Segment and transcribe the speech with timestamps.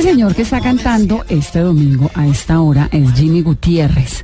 [0.00, 4.22] Este señor que está cantando este domingo a esta hora es Jimmy Gutiérrez.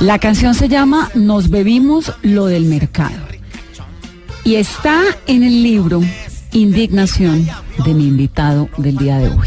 [0.00, 3.14] La canción se llama Nos bebimos lo del mercado.
[4.42, 6.02] Y está en el libro
[6.50, 7.48] Indignación
[7.84, 9.46] de mi invitado del día de hoy.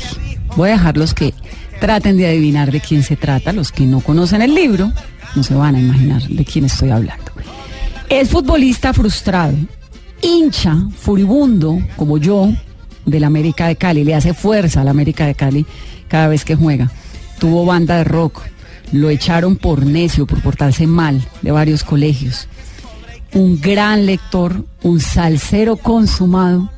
[0.56, 1.34] Voy a dejar los que
[1.82, 4.90] traten de adivinar de quién se trata, los que no conocen el libro,
[5.36, 7.34] no se van a imaginar de quién estoy hablando.
[8.08, 9.58] Es futbolista frustrado,
[10.22, 12.54] hincha, furibundo, como yo,
[13.06, 14.04] del América de Cali.
[14.04, 15.66] Le hace fuerza al América de Cali
[16.08, 16.92] cada vez que juega.
[17.40, 18.42] Tuvo banda de rock.
[18.92, 22.48] Lo echaron por necio, por portarse mal de varios colegios.
[23.34, 26.70] Un gran lector, un salsero consumado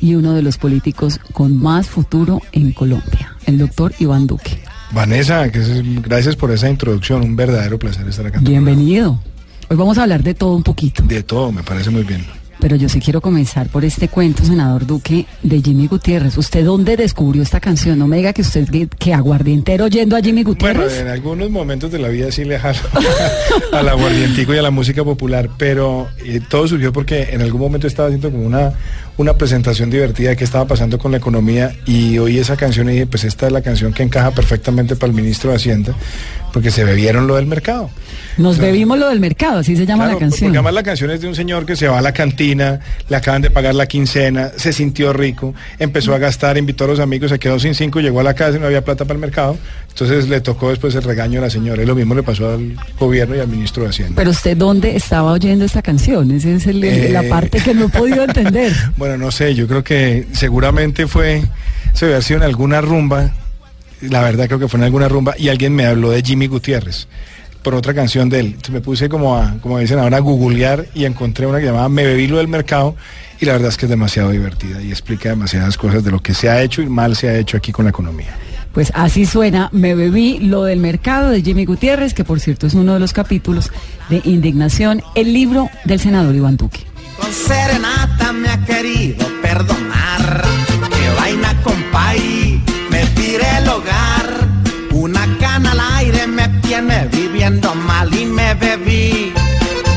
[0.00, 4.58] y uno de los políticos con más futuro en Colombia, el doctor Iván Duque.
[4.92, 8.38] Vanessa, que es- gracias por esa introducción, un verdadero placer estar acá.
[8.40, 9.20] Bienvenido.
[9.68, 11.02] Hoy vamos a hablar de todo un poquito.
[11.02, 12.24] De todo, me parece muy bien.
[12.60, 16.36] Pero yo sí quiero comenzar por este cuento, senador Duque, de Jimmy Gutiérrez.
[16.36, 17.98] ¿Usted dónde descubrió esta canción?
[17.98, 21.00] No me diga que usted que, que aguardientero oyendo a Jimmy Bueno, Gutiérrez.
[21.00, 22.78] en algunos momentos de la vida sí le jalo
[23.72, 27.86] al aguardientico y a la música popular, pero eh, todo surgió porque en algún momento
[27.86, 28.72] estaba haciendo como una,
[29.16, 32.92] una presentación divertida de qué estaba pasando con la economía y oí esa canción y
[32.92, 35.94] dije, pues esta es la canción que encaja perfectamente para el ministro de Hacienda,
[36.52, 37.90] porque se bebieron lo del mercado.
[38.40, 40.48] Nos bebimos lo del mercado, así se llama Claro, la canción.
[40.48, 43.16] Porque además la canción es de un señor que se va a la cantina, le
[43.16, 47.30] acaban de pagar la quincena, se sintió rico, empezó a gastar, invitó a los amigos,
[47.30, 49.56] se quedó sin cinco, llegó a la casa y no había plata para el mercado.
[49.88, 51.82] Entonces le tocó después el regaño a la señora.
[51.82, 54.14] Y lo mismo le pasó al gobierno y al ministro de Hacienda.
[54.16, 56.30] Pero usted dónde estaba oyendo esta canción?
[56.30, 57.28] Esa es el- el- la Eh.
[57.28, 58.72] parte que no he podido entender.
[58.96, 61.42] Bueno, no sé, yo creo que seguramente fue,
[61.94, 63.30] se había sido en alguna rumba,
[64.00, 67.06] la verdad creo que fue en alguna rumba, y alguien me habló de Jimmy Gutiérrez
[67.62, 68.46] por otra canción de él.
[68.46, 71.88] Entonces me puse como a, como dicen ahora, a googlear y encontré una que llamaba
[71.88, 72.96] Me bebí lo del mercado,
[73.40, 76.34] y la verdad es que es demasiado divertida y explica demasiadas cosas de lo que
[76.34, 78.36] se ha hecho y mal se ha hecho aquí con la economía.
[78.72, 82.74] Pues así suena, me bebí lo del mercado de Jimmy Gutiérrez, que por cierto es
[82.74, 83.72] uno de los capítulos
[84.08, 86.80] de Indignación, el libro del senador Iván Duque.
[87.18, 89.89] Con serenata me ha querido perdonar.
[97.74, 99.32] Mal y me bebí.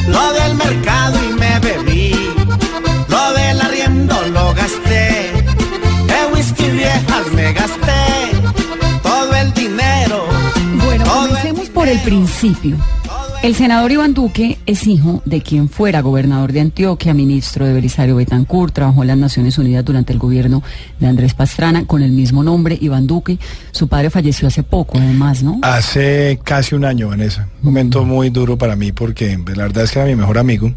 [0.08, 2.16] Lo del mercado y me bebí.
[3.08, 5.32] Lo del arriendo lo gasté.
[6.08, 8.04] De whisky viejas me gasté.
[9.02, 10.26] Todo el dinero.
[10.84, 12.78] Bueno, todo el comencemos por el principio.
[13.44, 18.16] El senador Iván Duque es hijo de quien fuera gobernador de Antioquia, ministro de Belisario
[18.16, 20.64] Betancourt, trabajó en las Naciones Unidas durante el gobierno
[20.98, 23.38] de Andrés Pastrana con el mismo nombre, Iván Duque.
[23.74, 25.60] Su padre falleció hace poco, además, ¿no?
[25.62, 27.50] Hace casi un año, Vanessa.
[27.62, 30.38] Un momento muy duro para mí porque pues, la verdad es que era mi mejor
[30.38, 30.72] amigo.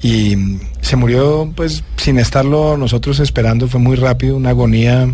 [0.00, 0.36] Y
[0.82, 3.66] se murió pues sin estarlo nosotros esperando.
[3.66, 5.12] Fue muy rápido, una agonía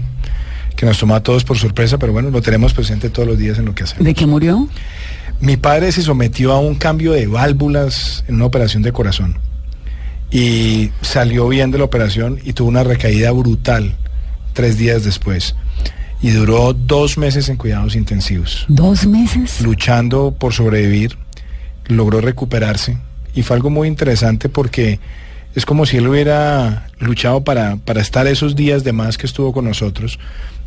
[0.77, 3.59] que nos tomó a todos por sorpresa, pero bueno, lo tenemos presente todos los días
[3.59, 4.05] en lo que hacemos.
[4.05, 4.69] ¿De qué murió?
[5.41, 9.39] Mi padre se sometió a un cambio de válvulas en una operación de corazón.
[10.31, 13.97] Y salió bien de la operación y tuvo una recaída brutal
[14.55, 15.55] tres días después.
[16.22, 19.60] Y duró dos meses en cuidados intensivos ¿Dos meses?
[19.60, 21.19] luchando por sobrevivir,
[21.89, 22.97] logró recuperarse
[23.34, 24.99] y fue algo muy interesante porque
[25.55, 29.53] es como si él hubiera luchado para, para estar esos días de más que estuvo
[29.53, 30.19] con nosotros.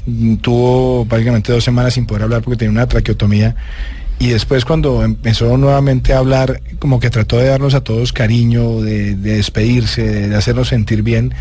[0.06, 3.56] Mm, Tuvo prácticamente dos semanas sin poder hablar porque tenía una traqueotomía
[4.20, 8.82] y después cuando empezó nuevamente a hablar, como que trató de darnos a todos cariño,
[8.82, 11.34] de, de despedirse, de, de hacernos sentir bien.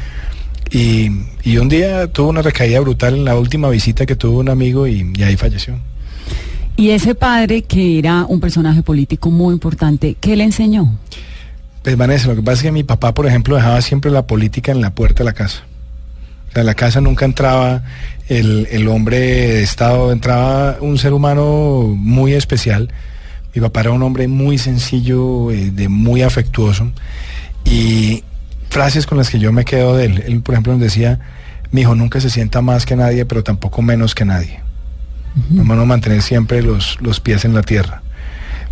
[0.71, 1.11] Y,
[1.43, 4.87] y un día tuvo una recaída brutal en la última visita que tuvo un amigo
[4.87, 5.75] y, y ahí falleció.
[6.77, 10.97] Y ese padre, que era un personaje político muy importante, ¿qué le enseñó?
[11.83, 14.71] Pues Vanessa, lo que pasa es que mi papá, por ejemplo, dejaba siempre la política
[14.71, 15.65] en la puerta de la casa.
[16.61, 17.83] En la casa nunca entraba
[18.29, 22.91] el, el hombre de Estado, entraba un ser humano muy especial.
[23.55, 26.91] Mi papá era un hombre muy sencillo, eh, de muy afectuoso.
[27.65, 28.23] Y
[28.71, 30.25] frases con las que yo me quedo de él.
[30.27, 31.21] Él, por ejemplo, nos decía,
[31.71, 34.61] mi hijo nunca se sienta más que nadie, pero tampoco menos que nadie.
[35.57, 38.03] Hermano, mantener siempre los, los pies en la tierra.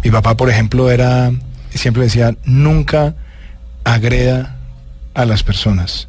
[0.02, 1.30] Mi papá, por ejemplo, era,
[1.70, 3.14] siempre decía, nunca
[3.84, 4.56] agreda
[5.14, 6.08] a las personas.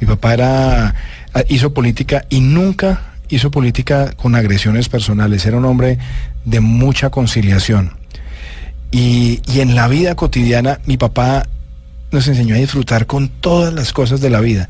[0.00, 0.94] Mi papá era,
[1.48, 5.46] hizo política y nunca hizo política con agresiones personales.
[5.46, 5.98] Era un hombre
[6.44, 7.92] de mucha conciliación.
[8.90, 11.44] Y, y en la vida cotidiana, mi papá
[12.12, 14.68] nos enseñó a disfrutar con todas las cosas de la vida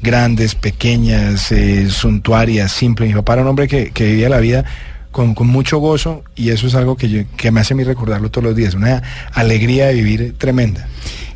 [0.00, 3.08] grandes, pequeñas, eh, suntuarias, simples.
[3.08, 4.64] Mi papá era un hombre que, que vivía la vida
[5.10, 7.84] con, con, mucho gozo y eso es algo que, yo, que me hace a mí
[7.84, 9.02] recordarlo todos los días, una
[9.32, 10.86] alegría de vivir tremenda.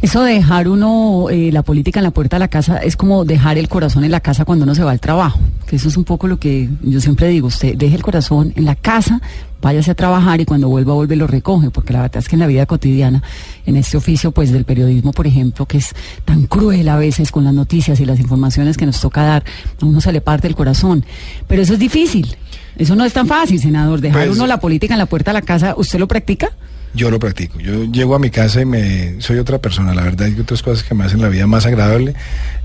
[0.02, 3.24] Eso de dejar uno eh, la política en la puerta de la casa es como
[3.24, 5.96] dejar el corazón en la casa cuando uno se va al trabajo, que eso es
[5.96, 9.20] un poco lo que yo siempre digo, usted deje el corazón en la casa,
[9.60, 12.40] váyase a trabajar y cuando vuelva, vuelve lo recoge, porque la verdad es que en
[12.40, 13.22] la vida cotidiana,
[13.64, 15.94] en este oficio pues del periodismo, por ejemplo, que es
[16.24, 19.44] tan cruel a veces con las noticias y las informaciones que nos toca dar,
[19.80, 21.04] a uno se le parte el corazón,
[21.46, 22.36] pero eso es difícil,
[22.76, 25.34] eso no es tan fácil, senador, dejar pues, uno la política en la puerta de
[25.34, 26.50] la casa, ¿usted lo practica?
[26.94, 27.58] Yo lo practico.
[27.58, 29.94] Yo llego a mi casa y me soy otra persona.
[29.94, 32.14] La verdad hay otras cosas que me hacen la vida más agradable.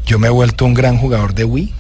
[0.06, 1.74] Yo me he vuelto un gran jugador de Wii.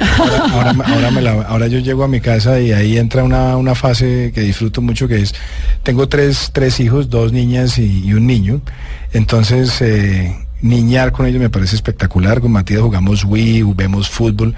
[0.00, 3.56] Ahora, ahora, ahora, me la, ahora, yo llego a mi casa y ahí entra una,
[3.56, 5.34] una, fase que disfruto mucho que es,
[5.82, 8.60] tengo tres, tres hijos, dos niñas y, y un niño.
[9.12, 12.40] Entonces, eh, niñar con ellos me parece espectacular.
[12.40, 14.54] Con Matías jugamos Wii, vemos fútbol.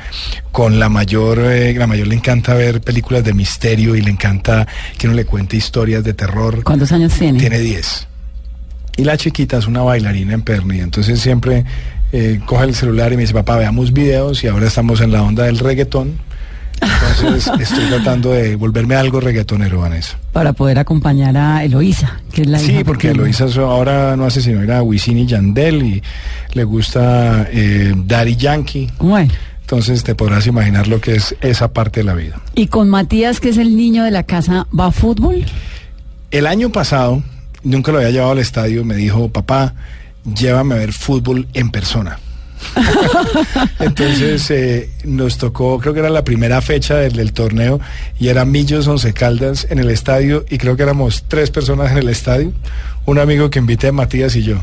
[0.52, 4.66] Con la mayor, eh, la mayor le encanta ver películas de misterio y le encanta
[4.98, 6.62] que uno le cuente historias de terror.
[6.64, 7.38] ¿Cuántos años tiene?
[7.38, 8.08] Tiene 10.
[8.96, 10.80] Y la chiquita es una bailarina en Perni.
[10.80, 11.64] Entonces siempre
[12.12, 15.22] eh, coge el celular y me dice, papá, veamos videos y ahora estamos en la
[15.22, 16.18] onda del reggaetón.
[16.80, 20.18] Entonces estoy tratando de volverme algo reggaetonero, Vanessa.
[20.32, 23.28] Para poder acompañar a Eloísa, que es la Sí, hija porque pequeña.
[23.28, 26.02] Eloísa ahora no hace sino ir a Wisin y Yandel y
[26.52, 28.90] le gusta eh, Daddy Yankee.
[28.98, 29.32] Bueno.
[29.62, 32.40] Entonces te podrás imaginar lo que es esa parte de la vida.
[32.56, 35.44] ¿Y con Matías, que es el niño de la casa, va a fútbol?
[36.32, 37.22] El año pasado,
[37.62, 39.74] nunca lo había llevado al estadio, me dijo, papá,
[40.34, 42.18] llévame a ver fútbol en persona.
[43.80, 47.80] Entonces eh, nos tocó, creo que era la primera fecha del, del, torneo
[48.18, 51.98] y era Millos Once Caldas en el estadio y creo que éramos tres personas en
[51.98, 52.52] el estadio,
[53.06, 54.56] un amigo que invité a Matías y yo.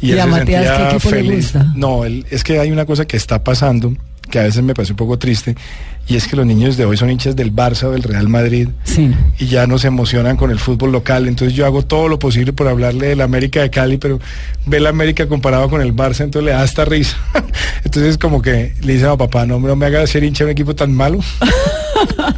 [0.00, 1.54] Y, ¿Y él a se Matías sentía ¿qué feliz.
[1.54, 1.72] Le gusta?
[1.74, 3.94] No, él, es que hay una cosa que está pasando
[4.30, 5.56] que a veces me parece un poco triste,
[6.06, 8.68] y es que los niños de hoy son hinchas del Barça o del Real Madrid,
[8.84, 9.14] sí.
[9.38, 12.52] y ya no se emocionan con el fútbol local, entonces yo hago todo lo posible
[12.52, 14.18] por hablarle del América de Cali, pero
[14.66, 17.16] ve la América comparado con el Barça, entonces le da hasta risa.
[17.84, 20.52] entonces como que le dice a papá, no, no me haga ser hincha de un
[20.52, 21.18] equipo tan malo.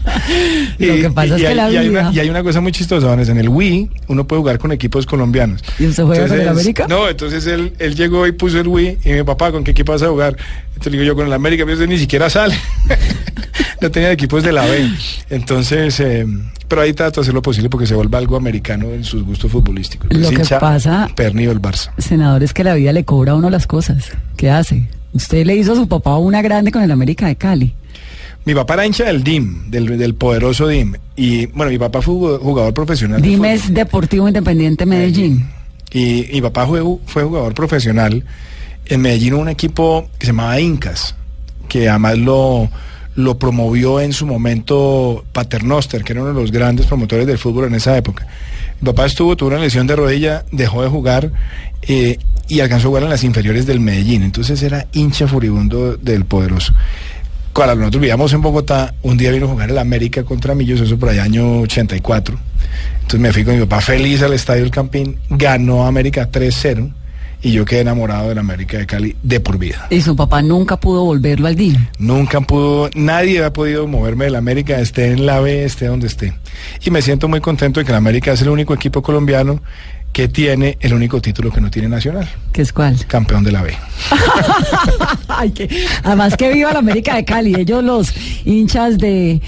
[0.79, 2.01] y, lo que pasa y, es que hay, la y, hay vida...
[2.01, 4.73] una, y, hay una, cosa muy chistosa, Vanessa, en el Wii uno puede jugar con
[4.73, 5.63] equipos colombianos.
[5.79, 6.87] ¿Y usted juega entonces, con el América?
[6.89, 9.93] No, entonces él, él, llegó y puso el Wii y mi papá, ¿con qué equipo
[9.93, 10.37] vas a jugar?
[10.69, 12.55] Entonces le digo yo, con el América, pero ni siquiera sale.
[13.81, 14.89] no tenía equipos de la B.
[15.31, 16.27] Entonces, eh,
[16.69, 19.51] pero ahí trato de hacer lo posible porque se vuelva algo americano en sus gustos
[19.51, 20.09] futbolísticos.
[20.13, 21.91] Lo que pasa, pernido el Barça.
[21.99, 24.13] Senador, es que la vida le cobra a uno las cosas.
[24.37, 24.89] ¿Qué hace?
[25.13, 27.75] Usted le hizo a su papá una grande con el América de Cali.
[28.45, 30.95] Mi papá era hincha del DIM, del, del, poderoso DIM.
[31.15, 33.21] Y bueno, mi papá fue jugador profesional.
[33.21, 35.47] DIM de es Deportivo Independiente Medellín.
[35.93, 38.25] Y, y mi papá fue, fue, jugador profesional.
[38.87, 41.15] En Medellín un equipo que se llamaba Incas,
[41.69, 42.71] que además lo,
[43.15, 47.67] lo promovió en su momento Paternoster, que era uno de los grandes promotores del fútbol
[47.67, 48.27] en esa época.
[48.81, 51.31] Mi papá estuvo, tuvo una lesión de rodilla, dejó de jugar
[51.83, 52.19] eh,
[52.49, 54.23] y alcanzó a jugar en las inferiores del Medellín.
[54.23, 56.73] Entonces era hincha furibundo del poderoso
[57.53, 60.99] cuando nosotros vivíamos en Bogotá, un día vino a jugar el América contra Millos, eso
[60.99, 62.39] por allá año 84.
[62.95, 66.93] Entonces me fui con mi papá feliz al Estadio El Campín, ganó América 3-0
[67.43, 69.87] y yo quedé enamorado del América de Cali de por vida.
[69.91, 71.77] ¿Y su papá nunca pudo volverlo al DIM?
[71.99, 76.35] Nunca pudo, nadie ha podido moverme del América, esté en la B, esté donde esté.
[76.85, 79.63] Y me siento muy contento de que el América es el único equipo colombiano
[80.13, 82.29] que tiene el único título que no tiene nacional.
[82.53, 82.97] ¿Qué es cuál?
[83.07, 83.75] Campeón de la B.
[85.29, 85.69] Ay, que,
[86.03, 87.55] además que viva la América de Cali.
[87.55, 88.13] Ellos los
[88.45, 89.41] hinchas de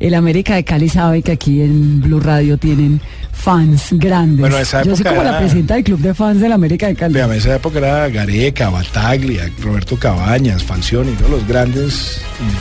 [0.00, 3.00] el América de Cali saben que aquí en Blue Radio tienen
[3.32, 4.40] fans grandes.
[4.40, 5.32] Bueno, esa Yo soy como era...
[5.32, 7.14] la presidenta del club de fans de la América de Cali.
[7.14, 12.20] Vean, esa época era Gareca, Bataglia, Roberto Cabañas, Falcioni, todos los grandes.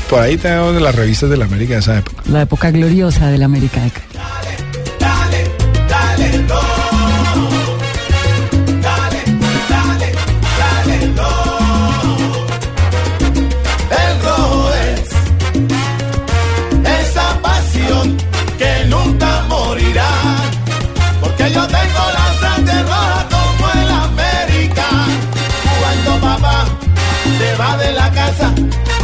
[0.10, 2.24] Por ahí tenemos las revistas de la América de esa época.
[2.30, 4.69] La época gloriosa de la América de Cali.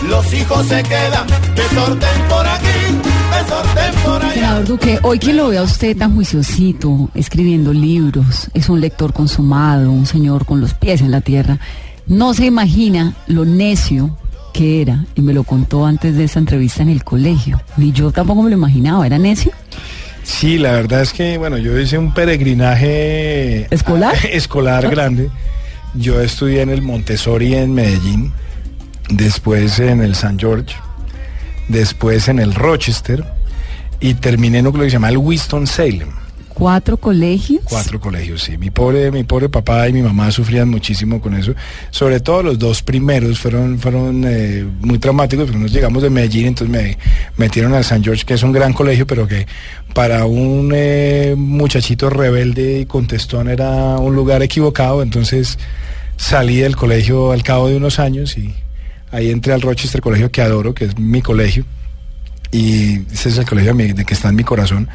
[0.10, 1.28] Los hijos se quedan,
[1.74, 4.34] sorten por aquí, sorten por allá.
[4.34, 9.14] Senador Duque, hoy que lo ve a usted tan juiciosito, escribiendo libros, es un lector
[9.14, 11.60] consumado, un señor con los pies en la tierra,
[12.08, 14.18] no se imagina lo necio
[14.54, 17.62] que era, y me lo contó antes de esa entrevista en el colegio.
[17.76, 19.52] Ni yo tampoco me lo imaginaba, ¿era necio?
[20.24, 25.30] Sí, la verdad es que, bueno, yo hice un peregrinaje escolar, escolar grande.
[25.94, 28.34] Yo estudié en el Montessori en Medellín,
[29.10, 30.76] después en el San George,
[31.68, 33.24] después en el Rochester
[34.00, 36.10] y terminé en lo que se llama el Winston Salem.
[36.56, 37.64] ¿Cuatro colegios?
[37.66, 38.58] Cuatro colegios, sí.
[38.58, 41.54] Mi pobre, mi pobre papá y mi mamá sufrían muchísimo con eso.
[41.92, 46.48] Sobre todo los dos primeros fueron, fueron eh, muy traumáticos, porque nos llegamos de Medellín,
[46.48, 46.98] entonces me
[47.36, 49.46] metieron al San George, que es un gran colegio, pero que
[49.94, 55.04] para un eh, muchachito rebelde y contestón era un lugar equivocado.
[55.04, 55.60] Entonces
[56.16, 58.56] salí del colegio al cabo de unos años y
[59.16, 61.66] ahí entré al Rochester, colegio que adoro, que es mi colegio.
[62.52, 64.90] Y ese es el colegio de que está en mi corazón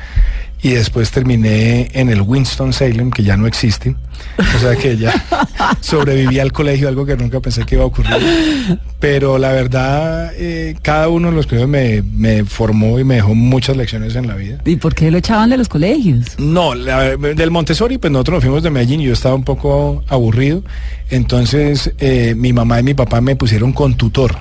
[0.62, 3.96] y después terminé en el Winston Salem, que ya no existe.
[4.38, 5.12] O sea que ya
[5.80, 8.78] sobreviví al colegio, algo que nunca pensé que iba a ocurrir.
[8.98, 13.76] Pero la verdad, eh, cada uno de los colegios me, formó y me dejó muchas
[13.76, 14.58] lecciones en la vida.
[14.66, 16.38] ¿Y por qué lo echaban de los colegios?
[16.38, 20.62] No, del Montessori, pues nosotros nos fuimos de Medellín y yo estaba un poco aburrido.
[21.08, 24.36] Entonces eh, mi mamá y mi papá me pusieron con tutor.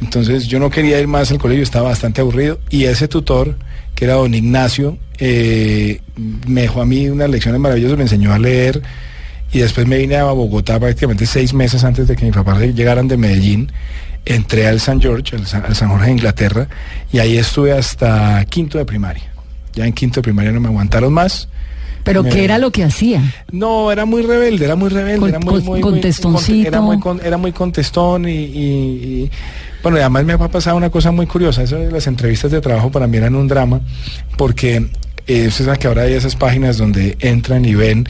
[0.00, 2.60] Entonces yo no quería ir más al colegio, estaba bastante aburrido.
[2.70, 3.56] Y ese tutor
[3.96, 6.00] que era don Ignacio, eh,
[6.46, 8.82] me dejó a mí unas lecciones maravillosas, me enseñó a leer
[9.52, 13.08] y después me vine a Bogotá prácticamente seis meses antes de que mis papás llegaran
[13.08, 13.72] de Medellín.
[14.24, 16.68] Entré al San George, al San, Jorge de Inglaterra,
[17.12, 19.22] y ahí estuve hasta quinto de primaria.
[19.72, 21.48] Ya en quinto de primaria no me aguantaron más.
[22.02, 23.22] ¿Pero qué era lo que hacía?
[23.52, 25.28] No, era muy rebelde, era muy rebelde.
[25.28, 26.68] era muy, muy, contestoncito.
[26.68, 29.30] era, muy, era muy contestón y
[29.86, 32.90] bueno, además me ha pasado una cosa muy curiosa, eso de las entrevistas de trabajo
[32.90, 33.80] para mí eran un drama,
[34.36, 34.84] porque
[35.26, 38.08] eh, usted sabe que ahora hay esas páginas donde entran y ven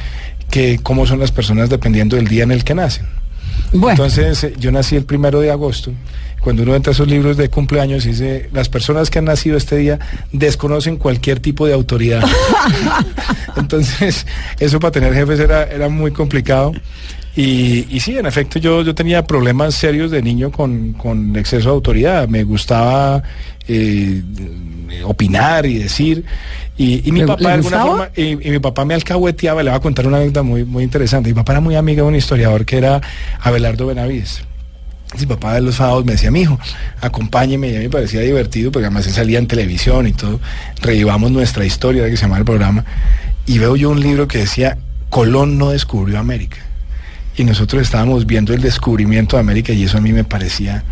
[0.50, 3.06] que cómo son las personas dependiendo del día en el que nacen.
[3.72, 5.92] Entonces, eh, yo nací el primero de agosto.
[6.40, 9.76] Cuando uno entra a esos libros de cumpleaños, dice, las personas que han nacido este
[9.76, 9.98] día
[10.32, 12.22] desconocen cualquier tipo de autoridad.
[13.56, 14.26] Entonces,
[14.60, 16.72] eso para tener jefes era, era muy complicado.
[17.34, 21.68] Y, y, sí, en efecto, yo, yo tenía problemas serios de niño con, con exceso
[21.70, 22.28] de autoridad.
[22.28, 23.22] Me gustaba
[23.68, 24.22] eh,
[25.04, 26.24] opinar y decir.
[26.78, 30.06] Y, mi papá de alguna forma, y, mi papá me alcahueteaba, le voy a contar
[30.06, 31.30] una anécdota muy, muy interesante.
[31.30, 33.00] Mi papá era muy amigo de un historiador que era
[33.40, 34.42] Abelardo Benavides.
[35.18, 36.58] Mi papá de los sábados me decía, mi hijo,
[37.00, 40.40] acompáñeme, y a mí me parecía divertido, porque además él salía en televisión y todo,
[40.82, 42.84] revivamos nuestra historia, que se llama el programa,
[43.46, 44.76] y veo yo un libro que decía,
[45.08, 46.58] Colón no descubrió América
[47.36, 50.84] y nosotros estábamos viendo el descubrimiento de América y eso a mí me parecía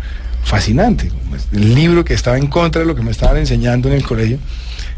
[0.43, 1.11] fascinante.
[1.51, 4.37] El libro que estaba en contra de lo que me estaban enseñando en el colegio.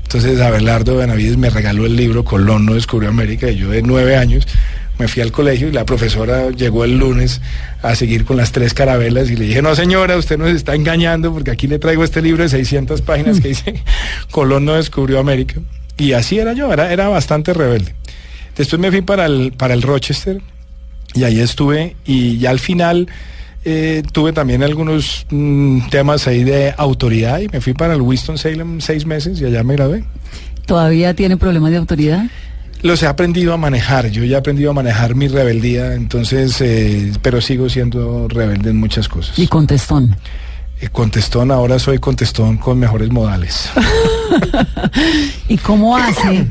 [0.07, 4.15] Entonces Abelardo Benavides me regaló el libro Colón no descubrió América y yo de nueve
[4.15, 4.47] años
[4.97, 7.41] me fui al colegio y la profesora llegó el lunes
[7.81, 11.33] a seguir con las tres carabelas y le dije, no señora, usted nos está engañando
[11.33, 13.83] porque aquí le traigo este libro de 600 páginas que dice
[14.31, 15.55] Colón no descubrió América.
[15.97, 17.93] Y así era yo, era, era bastante rebelde.
[18.55, 20.41] Después me fui para el, para el Rochester,
[21.13, 23.07] y ahí estuve y ya al final
[23.69, 28.37] eh, tuve también algunos mm, temas ahí de autoridad y me fui para el Winston
[28.37, 30.05] Salem seis meses y allá me gradué.
[30.65, 32.23] ¿Todavía tiene problemas de autoridad?
[32.81, 37.11] Los he aprendido a manejar, yo ya he aprendido a manejar mi rebeldía, entonces, eh,
[37.21, 39.37] pero sigo siendo rebelde en muchas cosas.
[39.37, 40.15] ¿Y contestón?
[40.79, 43.69] Eh, contestón, ahora soy contestón con mejores modales.
[45.49, 46.47] ¿Y cómo hace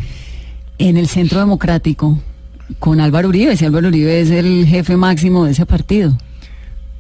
[0.77, 2.19] en el Centro Democrático
[2.79, 6.19] con Álvaro Uribe, si Álvaro Uribe es el jefe máximo de ese partido.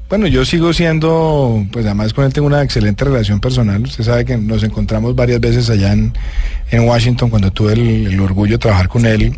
[0.08, 3.82] Bueno, yo sigo siendo, pues además con él tengo una excelente relación personal.
[3.82, 6.12] Usted sabe que nos encontramos varias veces allá en,
[6.72, 9.36] Washington cuando tuve el, orgullo de trabajar con él.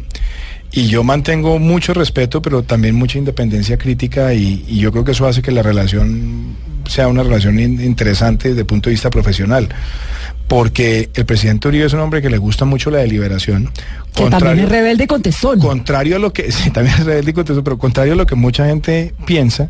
[0.70, 5.12] Y yo mantengo mucho respeto, pero también mucha independencia crítica y, y yo creo que
[5.12, 6.54] eso hace que la relación
[6.86, 9.68] sea una relación interesante desde el punto de vista profesional
[10.48, 13.70] porque el presidente Uribe es un hombre que le gusta mucho la deliberación.
[14.14, 15.60] Que también es rebelde y contestón.
[15.60, 18.34] Contrario a lo que, sí, también es rebelde y contestón, pero contrario a lo que
[18.34, 19.68] mucha gente piensa,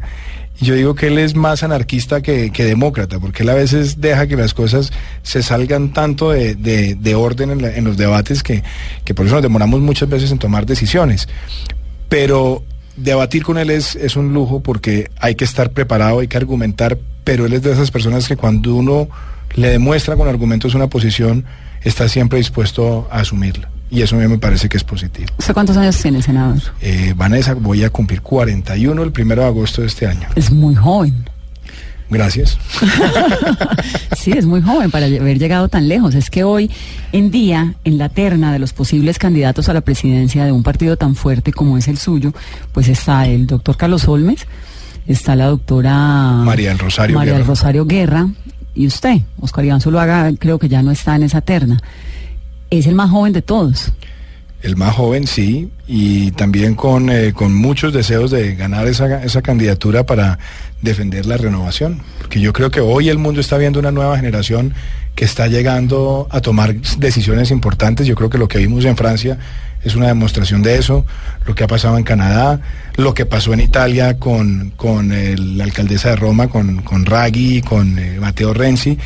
[0.60, 4.36] yo digo que él es más anarquista que, demócrata, porque él a veces deja que
[4.36, 8.62] las cosas se salgan tanto de, orden en, los debates que,
[9.04, 11.28] que por eso nos demoramos muchas veces en tomar decisiones.
[12.08, 12.64] Pero
[12.96, 16.98] debatir con él es, es un lujo porque hay que estar preparado, hay que argumentar,
[17.22, 19.08] pero él es de esas personas que cuando uno
[19.54, 21.44] le demuestra con argumentos una posición,
[21.82, 23.70] está siempre dispuesto a asumirla.
[23.90, 25.28] Y eso a mí me parece que es positivo.
[25.38, 26.60] ¿Usted cuántos años tiene, senador?
[26.80, 30.28] Eh, Vanessa, voy a cumplir 41 el primero de agosto de este año.
[30.34, 31.24] Es muy joven.
[32.10, 32.56] Gracias.
[34.16, 36.14] sí, es muy joven para haber llegado tan lejos.
[36.14, 36.70] Es que hoy
[37.12, 40.96] en día, en la terna de los posibles candidatos a la presidencia de un partido
[40.96, 42.32] tan fuerte como es el suyo,
[42.72, 44.46] pues está el doctor Carlos Olmes,
[45.06, 45.92] está la doctora
[46.44, 47.46] María del Rosario, María Guerra.
[47.46, 48.28] Rosario Guerra
[48.74, 51.78] y usted, Oscar Iván Zuluaga, creo que ya no está en esa terna.
[52.70, 53.92] Es el más joven de todos.
[54.60, 59.40] El más joven, sí, y también con, eh, con muchos deseos de ganar esa, esa
[59.40, 60.38] candidatura para
[60.82, 62.02] defender la renovación.
[62.18, 64.74] Porque yo creo que hoy el mundo está viendo una nueva generación
[65.14, 68.06] que está llegando a tomar decisiones importantes.
[68.06, 69.38] Yo creo que lo que vimos en Francia
[69.82, 71.06] es una demostración de eso,
[71.46, 72.60] lo que ha pasado en Canadá,
[72.96, 77.96] lo que pasó en Italia con, con la alcaldesa de Roma, con, con Raggi, con
[77.98, 78.98] eh, Matteo Renzi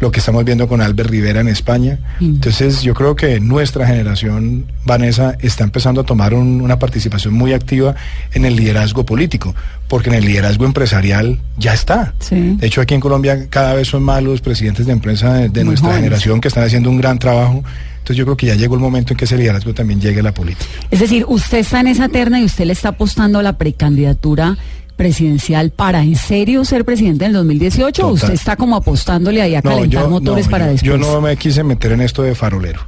[0.00, 1.98] lo que estamos viendo con Albert Rivera en España.
[2.20, 2.24] Mm.
[2.24, 7.94] Entonces yo creo que nuestra generación, Vanessa, está empezando a tomar una participación muy activa
[8.32, 9.54] en el liderazgo político,
[9.88, 12.14] porque en el liderazgo empresarial ya está.
[12.30, 15.94] De hecho, aquí en Colombia cada vez son más los presidentes de empresa de, nuestra
[15.94, 17.62] generación que están haciendo un gran trabajo.
[17.98, 20.22] Entonces yo creo que ya llegó el momento en que ese liderazgo también llegue a
[20.22, 20.64] la política.
[20.90, 24.56] Es decir, usted está en esa terna y usted le está apostando a la precandidatura
[24.98, 29.54] presidencial para en serio ser presidente en el 2018 o usted está como apostándole ahí
[29.54, 30.82] a calentar motores para después?
[30.82, 32.80] Yo no me quise meter en esto de farolero.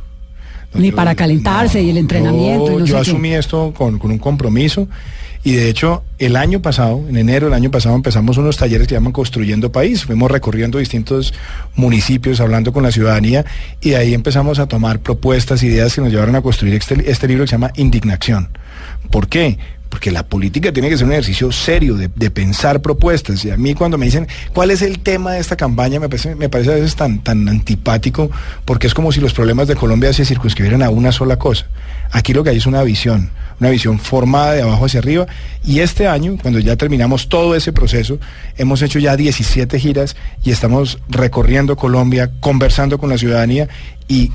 [0.75, 2.85] Ni para calentarse y el entrenamiento.
[2.85, 4.89] yo asumí esto con, con un compromiso
[5.43, 8.95] y de hecho el año pasado, en enero del año pasado empezamos unos talleres que
[8.95, 10.05] llaman Construyendo País.
[10.05, 11.33] Fuimos recorriendo distintos
[11.77, 13.47] municipios, hablando con la ciudadanía
[13.81, 17.29] y de ahí empezamos a tomar propuestas, ideas que nos llevaron a construir este, este
[17.29, 18.51] libro que se llama Indignación.
[19.11, 19.59] ¿Por qué?
[19.91, 23.45] Porque la política tiene que ser un ejercicio serio de, pensar propuestas.
[23.45, 26.37] Y a mí cuando me dicen cuál es el tema de esta campaña, me parece,
[26.37, 28.31] me parece a veces tan, tan antipático,
[28.65, 31.67] porque es como si los problemas de Colombia se circunscribieran a una sola cosa.
[32.13, 35.27] Aquí lo que hay es una visión, una visión formada de abajo hacia arriba.
[35.65, 38.19] Y este año, cuando ya terminamos todo ese proceso,
[38.57, 43.69] hemos hecho ya 17 giras y estamos recorriendo Colombia, conversando con la ciudadanía
[44.07, 44.31] y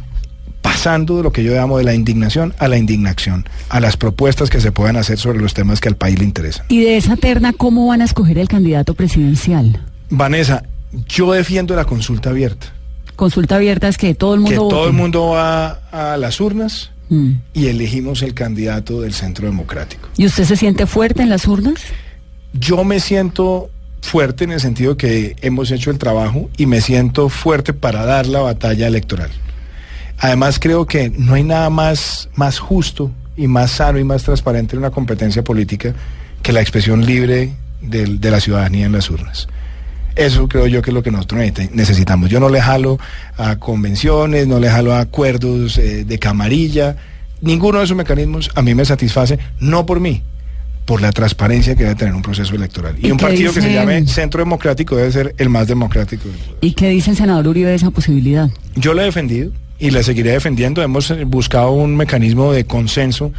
[0.65, 4.49] pasando de lo que yo llamo de la indignación a la indignación, a las propuestas
[4.49, 6.65] que se puedan hacer sobre los temas que al país le interesan.
[6.69, 9.79] Y de esa terna, ¿cómo van a escoger el candidato presidencial?
[10.09, 10.63] Vanessa,
[11.07, 12.73] yo defiendo la consulta abierta.
[13.15, 14.67] Consulta abierta es que todo el mundo...
[14.67, 17.31] Que todo el mundo va a las urnas mm.
[17.53, 20.09] y elegimos el candidato del Centro Democrático.
[20.17, 21.75] ¿Y usted se siente fuerte en las urnas?
[22.53, 23.69] Yo me siento
[24.01, 28.25] fuerte en el sentido que hemos hecho el trabajo y me siento fuerte para dar
[28.25, 29.29] la batalla electoral.
[30.19, 34.75] Además creo que no hay nada más, más justo y más sano y más transparente
[34.75, 35.93] en una competencia política
[36.41, 37.51] que la expresión libre
[37.81, 39.47] de, la ciudadanía en las urnas.
[40.15, 41.41] Eso creo yo que es lo que nosotros
[41.73, 42.29] necesitamos.
[42.29, 42.97] Yo no le jalo
[43.37, 46.95] a convenciones, no le jalo a acuerdos eh, de camarilla.
[47.41, 50.23] Ninguno de esos mecanismos a mí me satisface, no por mí,
[50.85, 52.95] por la transparencia que debe tener un proceso electoral.
[53.01, 56.29] Y, un partido que se llame Centro Democrático debe ser el más democrático.
[56.61, 58.49] ¿Y qué dice el senador Uribe de esa posibilidad?
[58.75, 60.81] Yo lo he defendido y la seguiré defendiendo.
[60.81, 63.31] Hemos eh, buscado un mecanismo de consenso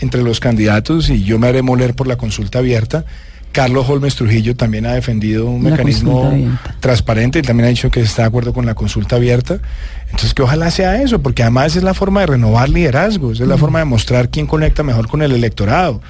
[0.00, 3.04] entre los candidatos y yo me haré moler por la consulta abierta.
[3.52, 6.36] Carlos Holmes Trujillo también ha defendido un mecanismo
[6.80, 9.60] transparente y también ha dicho que está de acuerdo con la consulta abierta.
[10.06, 13.56] Entonces que ojalá sea eso, porque además es la forma de renovar liderazgos, es la
[13.56, 16.02] forma de mostrar quién conecta mejor con el electorado.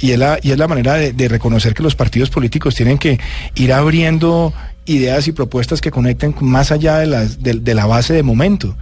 [0.00, 3.18] Y es la, y es la manera de, reconocer que los partidos políticos tienen que
[3.54, 4.52] ir abriendo
[4.84, 8.76] ideas y propuestas que conecten más allá de, de la base de momento.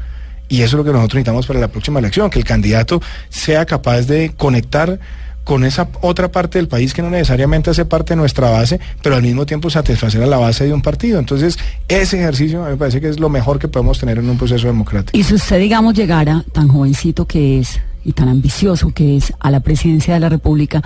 [0.50, 3.64] Y eso es lo que nosotros necesitamos para la próxima elección, que el candidato sea
[3.64, 5.00] capaz de conectar
[5.44, 9.16] con esa otra parte del país que no necesariamente hace parte de nuestra base, pero
[9.16, 11.18] al mismo tiempo satisfacer a la base de un partido.
[11.18, 11.58] Entonces,
[11.88, 15.16] ese ejercicio me parece que es lo mejor que podemos tener en un proceso democrático.
[15.16, 19.50] Y si usted, digamos, llegara tan jovencito que es y tan ambicioso que es a
[19.50, 20.82] la presidencia de la República,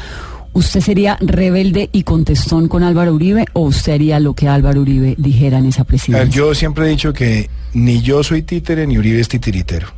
[0.55, 5.17] ¿Usted sería rebelde y contestón con Álvaro Uribe o usted haría lo que Álvaro Uribe
[5.19, 6.31] dijera en esa presidencia?
[6.31, 9.89] Yo siempre he dicho que ni yo soy títere ni Uribe es titiritero.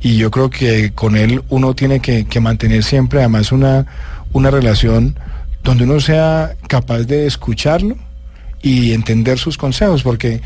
[0.00, 3.86] Y yo creo que con él uno tiene que, mantener siempre además una,
[4.32, 5.18] una relación
[5.64, 7.96] donde uno sea capaz de escucharlo
[8.62, 10.42] y entender sus consejos, porque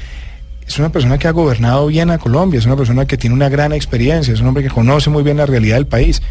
[0.66, 3.50] es una persona que ha gobernado bien a Colombia, es una persona que tiene una
[3.50, 6.22] gran experiencia, es un hombre que conoce muy bien la realidad del país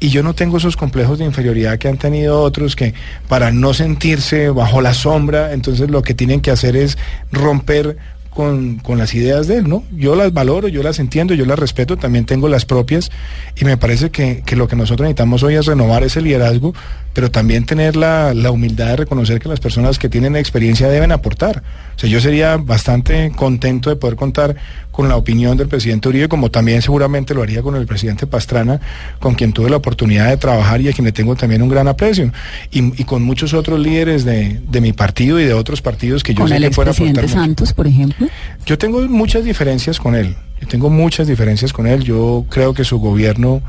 [0.00, 2.94] y yo no tengo esos complejos de inferioridad que han tenido otros que
[3.28, 6.96] para no sentirse bajo la sombra, entonces lo que tienen que hacer es
[7.30, 7.98] romper
[8.30, 9.84] con, las ideas de él, ¿no?
[9.92, 13.10] Yo las valoro, yo las entiendo, yo las respeto, también tengo las propias
[13.56, 16.72] y me parece que, que, lo que nosotros necesitamos hoy es renovar ese liderazgo
[17.12, 21.10] pero también tener la, la, humildad de reconocer que las personas que tienen experiencia deben
[21.10, 21.62] aportar.
[21.96, 24.56] O sea, yo sería bastante contento de poder contar
[24.92, 28.80] con la opinión del presidente Uribe, como también seguramente lo haría con el presidente Pastrana,
[29.18, 31.88] con quien tuve la oportunidad de trabajar y a quien le tengo también un gran
[31.88, 32.32] aprecio,
[32.70, 36.34] y, y con muchos otros líderes de, de, mi partido y de otros partidos que
[36.34, 37.28] yo sé que pueden aportar.
[37.28, 38.28] Santos, por ejemplo?
[38.66, 42.84] Yo tengo muchas diferencias con él, yo tengo muchas diferencias con él, yo creo que
[42.84, 43.62] su gobierno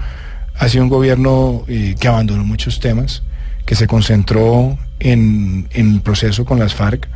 [0.58, 3.24] ha sido un gobierno eh, que abandonó muchos temas
[3.72, 7.08] que se concentró en, el proceso con las FARC,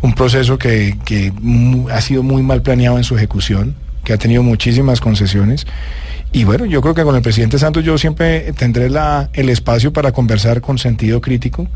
[0.00, 0.94] un proceso que,
[1.90, 5.66] ha sido muy mal planeado en su ejecución, que ha tenido muchísimas concesiones.
[6.30, 9.92] Y bueno, yo creo que con el presidente Santos yo siempre tendré la, el espacio
[9.92, 11.66] para conversar con sentido crítico,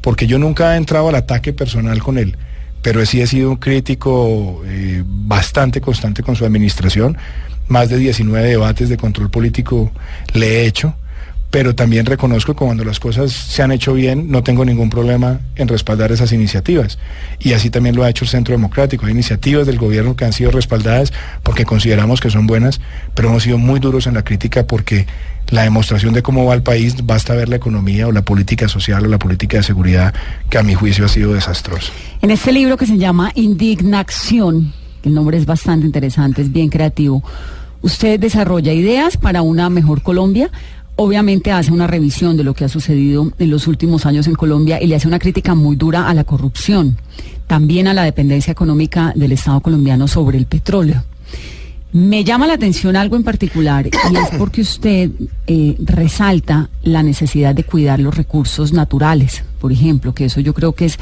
[0.00, 2.34] porque yo nunca he entrado al ataque personal con él,
[2.80, 7.18] pero sí he sido un crítico eh, bastante constante con su administración.
[7.68, 9.92] Más de 19 debates de control político
[10.32, 10.94] le he hecho
[11.50, 15.40] pero también reconozco que cuando las cosas se han hecho bien, no tengo ningún problema
[15.54, 16.98] en respaldar esas iniciativas.
[17.38, 19.06] Y así también lo ha hecho el Centro Democrático.
[19.06, 22.80] Hay iniciativas del gobierno que han sido respaldadas porque consideramos que son buenas,
[23.14, 25.06] pero hemos sido muy duros en la crítica porque
[25.50, 29.04] la demostración de cómo va el país, basta ver la economía o la política social
[29.04, 30.14] o la política de seguridad,
[30.50, 31.92] que a mi juicio ha sido desastrosa.
[32.20, 34.72] En este libro que se llama Indignación,
[35.04, 37.22] el nombre es bastante interesante, es bien creativo,
[37.80, 40.50] usted desarrolla ideas para una mejor Colombia
[40.96, 44.82] obviamente hace una revisión de lo que ha sucedido en los últimos años en Colombia
[44.82, 46.96] y le hace una crítica muy dura a la corrupción,
[47.46, 51.04] también a la dependencia económica del Estado colombiano sobre el petróleo.
[51.92, 55.10] Me llama la atención algo en particular y es porque usted
[55.46, 60.72] eh, resalta la necesidad de cuidar los recursos naturales, por ejemplo, que eso yo creo
[60.72, 60.98] que es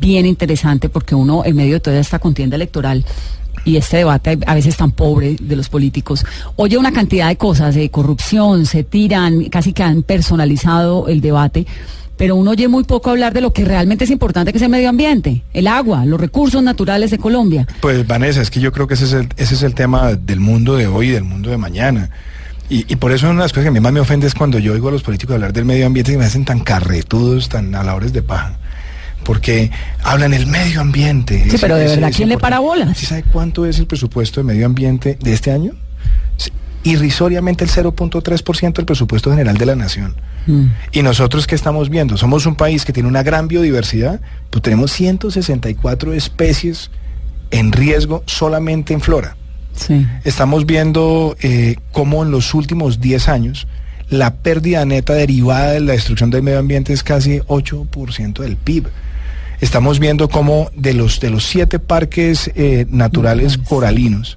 [0.00, 3.04] bien interesante porque uno en medio de toda esta contienda electoral
[3.64, 6.24] y este debate a veces tan pobre de los políticos,
[6.56, 11.66] oye una cantidad de cosas, de corrupción, se tiran, casi que han personalizado el debate,
[12.16, 14.68] pero uno oye muy poco hablar de lo que realmente es importante, que es el
[14.68, 17.66] medio ambiente, el agua, los recursos naturales de Colombia.
[17.80, 20.40] Pues Vanessa, es que yo creo que ese es el, ese es el tema del
[20.40, 22.10] mundo de hoy y del mundo de mañana.
[22.70, 24.34] Y, y, por eso una de las cosas que a mí más me ofende es
[24.34, 27.50] cuando yo oigo a los políticos hablar del medio ambiente y me hacen tan carretudos,
[27.50, 28.58] tan aladores de paja
[29.24, 29.70] porque
[30.02, 31.48] hablan el medio ambiente.
[31.50, 32.96] Sí, pero de verdad, ¿quién le para bolas?
[32.96, 35.72] ¿Sí sabe cuánto es el presupuesto de medio ambiente de este año?
[36.84, 40.14] irrisoriamente el 0.3% del presupuesto general de la nación.
[40.46, 40.66] Mm.
[40.92, 44.92] Y nosotros que estamos viendo, somos un país que tiene una gran biodiversidad, pues tenemos
[44.92, 46.90] 164 especies
[47.50, 49.36] en riesgo solamente en flora.
[49.74, 50.06] Sí.
[50.24, 53.66] Estamos viendo eh, cómo en los últimos 10 años
[54.08, 58.88] la pérdida neta derivada de la destrucción del medio ambiente es casi 8% del PIB
[59.64, 64.36] estamos viendo cómo de los, de los siete parques eh, naturales coralinos,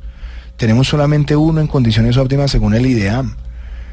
[0.56, 3.36] tenemos solamente uno en condiciones óptimas según el IDEAM.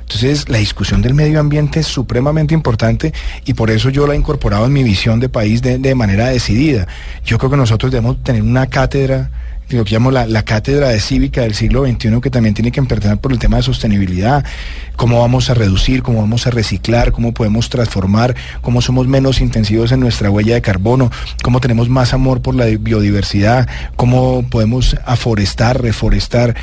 [0.03, 3.13] Entonces, la discusión del medio ambiente es supremamente importante
[3.45, 6.29] y por eso yo la he incorporado en mi visión de país de, de manera
[6.29, 6.87] decidida.
[7.25, 9.31] Yo creo que nosotros debemos tener una cátedra
[9.71, 12.81] lo que llamo la, la, cátedra de cívica del siglo XXI, que también tiene que
[12.81, 14.45] empezar por el tema de sostenibilidad,
[14.97, 19.93] cómo vamos a reducir, cómo vamos a reciclar, cómo podemos transformar, cómo somos menos intensivos
[19.93, 21.11] en nuestra huella de carbono,
[21.43, 26.55] cómo tenemos más amor por la biodiversidad, cómo podemos aforestar, reforestar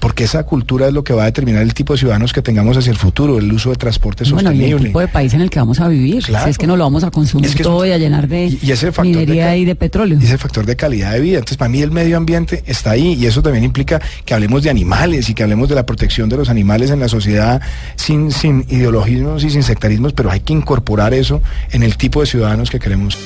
[0.00, 2.76] porque esa cultura es lo que va a determinar el tipo de ciudadanos que tengamos
[2.76, 4.68] hacia el futuro, el uso de transporte sostenible.
[4.68, 6.24] Y el tipo de país en el que vamos a vivir.
[6.24, 8.90] Si es que no lo vamos a consumir todo y a llenar de y, ese
[9.02, 10.18] minería y de petróleo.
[10.20, 11.38] Y ese factor de calidad de vida.
[11.38, 14.70] Entonces, para mí el medio ambiente está ahí y eso también implica que hablemos de
[14.70, 17.60] animales y que hablemos de la protección de los animales en la sociedad
[17.96, 22.26] sin, sin ideologismos y sin sectarismos, pero hay que incorporar eso en el tipo de
[22.26, 23.18] ciudadanos que queremos.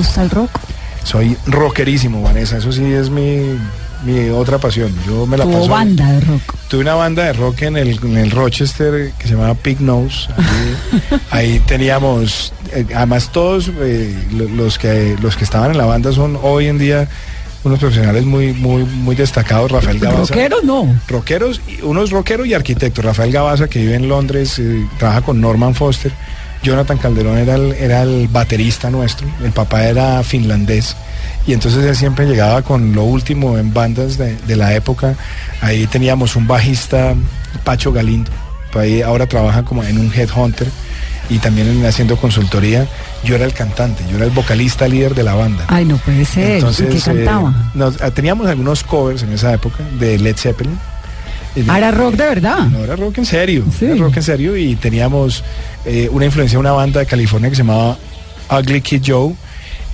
[0.00, 0.50] Gusta el rock?
[1.04, 2.56] Soy rockerísimo, Vanessa.
[2.56, 3.58] Eso sí es mi,
[4.32, 4.94] otra pasión.
[5.06, 6.54] Yo me la ¿Tuvo banda de rock?
[6.68, 10.28] Tuve una banda de rock en el, en el Rochester que se llamaba Pig Nose.
[11.30, 14.16] Ahí, teníamos, eh, además todos eh,
[14.56, 17.08] los, que, los que estaban en la banda son hoy en día
[17.62, 20.32] unos profesionales muy, muy, muy destacados, Rafael Gabaza.
[20.32, 20.98] ¿Rockeros no?
[21.08, 23.02] Rockeros, uno es rockero y arquitecto.
[23.02, 26.10] Rafael Gabaza, que vive en Londres, eh, trabaja con Norman Foster
[26.62, 30.94] Jonathan Calderón era el, era el baterista nuestro, el papá era finlandés
[31.46, 35.14] y entonces él siempre llegaba con lo último en bandas de, de la época.
[35.62, 37.14] Ahí teníamos un bajista,
[37.64, 38.30] Pacho Galindo,
[38.74, 40.68] ahí ahora trabaja como en un headhunter
[41.30, 42.86] y también en- haciendo consultoría.
[43.24, 45.64] Yo era el cantante, yo era el vocalista líder de la banda.
[45.68, 46.58] Ay, no puede ser.
[46.58, 47.70] ¿Y qué eh, cantaba?
[47.74, 50.78] nos- ah, teníamos algunos covers en esa época de Led Zeppelin.
[51.68, 52.66] Ah, era rock de verdad.
[52.66, 53.64] no, era rock en serio.
[53.76, 53.86] Sí.
[53.86, 55.42] Era rock en serio y teníamos
[55.84, 57.98] eh, una influencia de una banda de California que se llamaba
[58.50, 59.34] Ugly Kid Joe.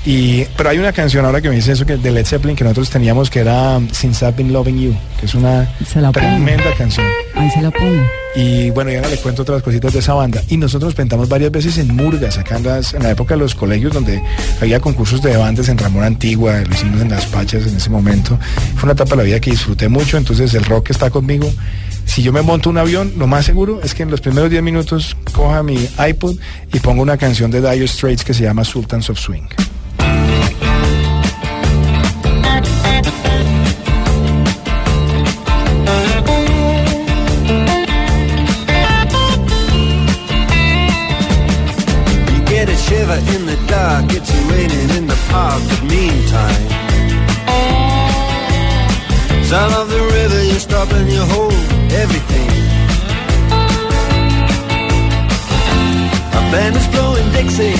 [0.08, 2.62] Y, pero hay una canción ahora que me dice eso que de Led Zeppelin que
[2.62, 5.68] nosotros teníamos que era um, Since I've Been Loving You, que es una
[6.12, 6.12] pongo.
[6.12, 7.04] tremenda canción.
[7.34, 8.02] Ahí se la pongo.
[8.36, 10.40] Y bueno, y ahora le cuento otras cositas de esa banda.
[10.48, 13.56] Y nosotros presentamos varias veces en Murgas, acá en, las- en la época de los
[13.56, 14.22] colegios donde
[14.60, 18.38] había concursos de bandas en Ramón Antigua, lo hicimos en Las Pachas en ese momento.
[18.76, 21.52] Fue una etapa de la vida que disfruté mucho, entonces el rock está conmigo.
[22.04, 24.62] Si yo me monto un avión, lo más seguro es que en los primeros 10
[24.62, 26.36] minutos coja mi iPod
[26.72, 29.42] y ponga una canción de Dire Straits que se llama Sultans of Swing.
[43.86, 46.68] The dark, it's raining in the park, but meantime.
[49.44, 51.52] Sound of the river, you stop and you hold
[51.92, 52.48] everything.
[56.32, 57.76] A band is blowing Dixie,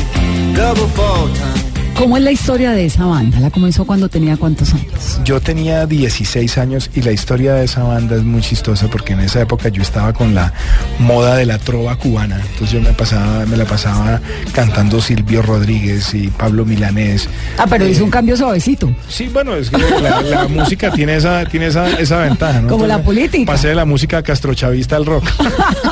[0.55, 1.56] double fall time.
[1.97, 3.41] ¿Cómo es la historia de esa banda?
[3.41, 5.19] ¿La comenzó cuando tenía cuántos años?
[5.25, 9.21] Yo tenía 16 años y la historia de esa banda es muy chistosa porque en
[9.21, 10.53] esa época yo estaba con la
[10.99, 12.37] moda de la trova cubana.
[12.53, 14.21] Entonces yo me pasaba, me la pasaba
[14.53, 17.31] cantando Silvio Rodríguez y Pablo Milanés.
[17.57, 18.93] Ah, pero Eh, hizo un cambio suavecito.
[19.09, 22.69] Sí, bueno, es que la, la música tiene esa, tiene esa, esa ventaja, ¿no?
[22.69, 23.51] Como la política.
[23.51, 25.25] Pasé de la música castrochavista al rock.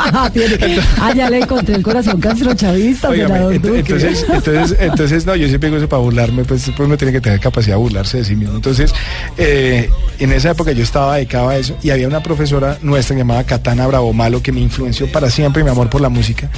[0.07, 3.79] Ah, ya le encontré el corazón castrochavista, senador ent- Duque.
[3.81, 7.21] entonces, entonces, entonces, no, yo siempre digo eso para burlarme, pues, pues uno tiene que
[7.21, 8.57] tener capacidad de burlarse de sí mismo.
[8.57, 8.93] Entonces,
[9.39, 13.45] eh, en esa época yo estaba dedicado a eso y había una profesora nuestra llamada
[13.45, 16.51] Katana Bravo Malo que me influenció para siempre mi amor por la música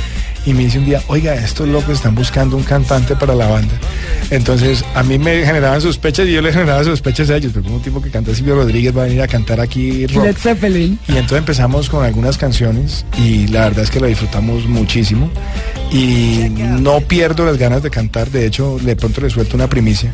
[0.47, 3.75] y me dice un día, oiga, estos locos están buscando un cantante para la banda.
[4.31, 7.77] Entonces, a mí me generaban sospechas y yo les generaba sospechas a ellos, pero como
[7.77, 10.25] un tipo que canta Silvio Rodríguez va a venir a cantar aquí rock.
[10.25, 10.99] Led Zeppelin.
[11.09, 15.31] Y entonces empezamos con algunas canciones y la verdad es que lo disfrutamos muchísimo
[15.91, 16.47] y
[16.81, 20.13] no pierdo las ganas de cantar, de hecho de pronto le suelto una primicia.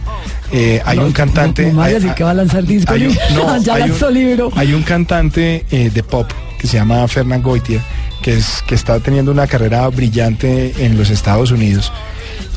[0.50, 1.72] Eh, hay No, un cantante...
[1.72, 4.50] no, hay- que va a lanzar disco, hay un- no, ya hay un- lanzó libro.
[4.56, 7.82] Hay un cantante eh, de pop que se llama Fernán Goitia,
[8.22, 11.90] que, es, que está teniendo una carrera brillante en los Estados Unidos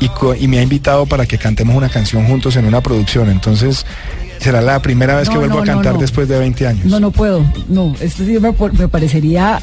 [0.00, 0.10] y,
[0.44, 3.30] y me ha invitado para que cantemos una canción juntos en una producción.
[3.30, 3.84] Entonces
[4.38, 6.00] será la primera vez que vuelvo no, a cantar no.
[6.00, 6.84] después de 20 años.
[6.86, 7.44] No, no puedo.
[7.68, 9.60] No, esto sí me parecería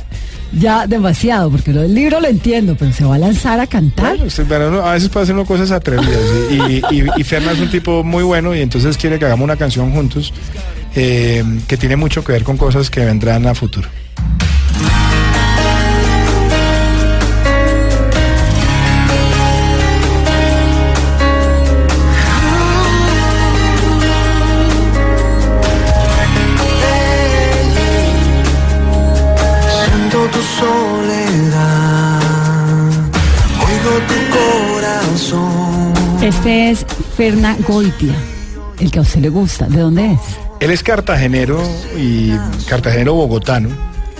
[0.59, 4.17] ya demasiado, porque del libro lo entiendo, pero se va a lanzar a cantar.
[4.19, 8.97] A veces puede hacer cosas atrevidas y, y, es un tipo muy bueno y entonces
[8.97, 10.33] quiere que hagamos una canción juntos
[10.95, 13.87] eh, que tiene mucho que ver con cosas que vendrán a futuro.
[36.23, 36.85] Este es
[37.17, 38.13] Ferna Goitia,
[38.79, 39.67] el que a usted le gusta.
[39.67, 40.19] ¿De dónde es?
[40.61, 41.61] Él es cartagenero
[41.97, 42.31] y
[42.65, 43.67] cartagenero bogotano.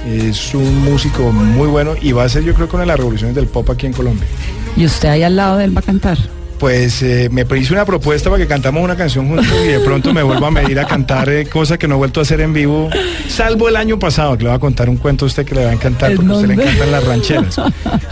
[0.06, 2.98] Es un músico muy bueno y va a ser yo creo que una de las
[2.98, 4.28] revoluciones del pop aquí en Colombia.
[4.76, 6.18] Y usted ahí al lado de él va a cantar.
[6.64, 10.14] Pues eh, me hizo una propuesta para que cantamos una canción juntos y de pronto
[10.14, 12.54] me vuelvo a medir a cantar eh, cosa que no he vuelto a hacer en
[12.54, 12.90] vivo,
[13.28, 15.66] salvo el año pasado, que le voy a contar un cuento a usted que le
[15.66, 17.58] va a encantar ¿En porque a usted le encantan las rancheras.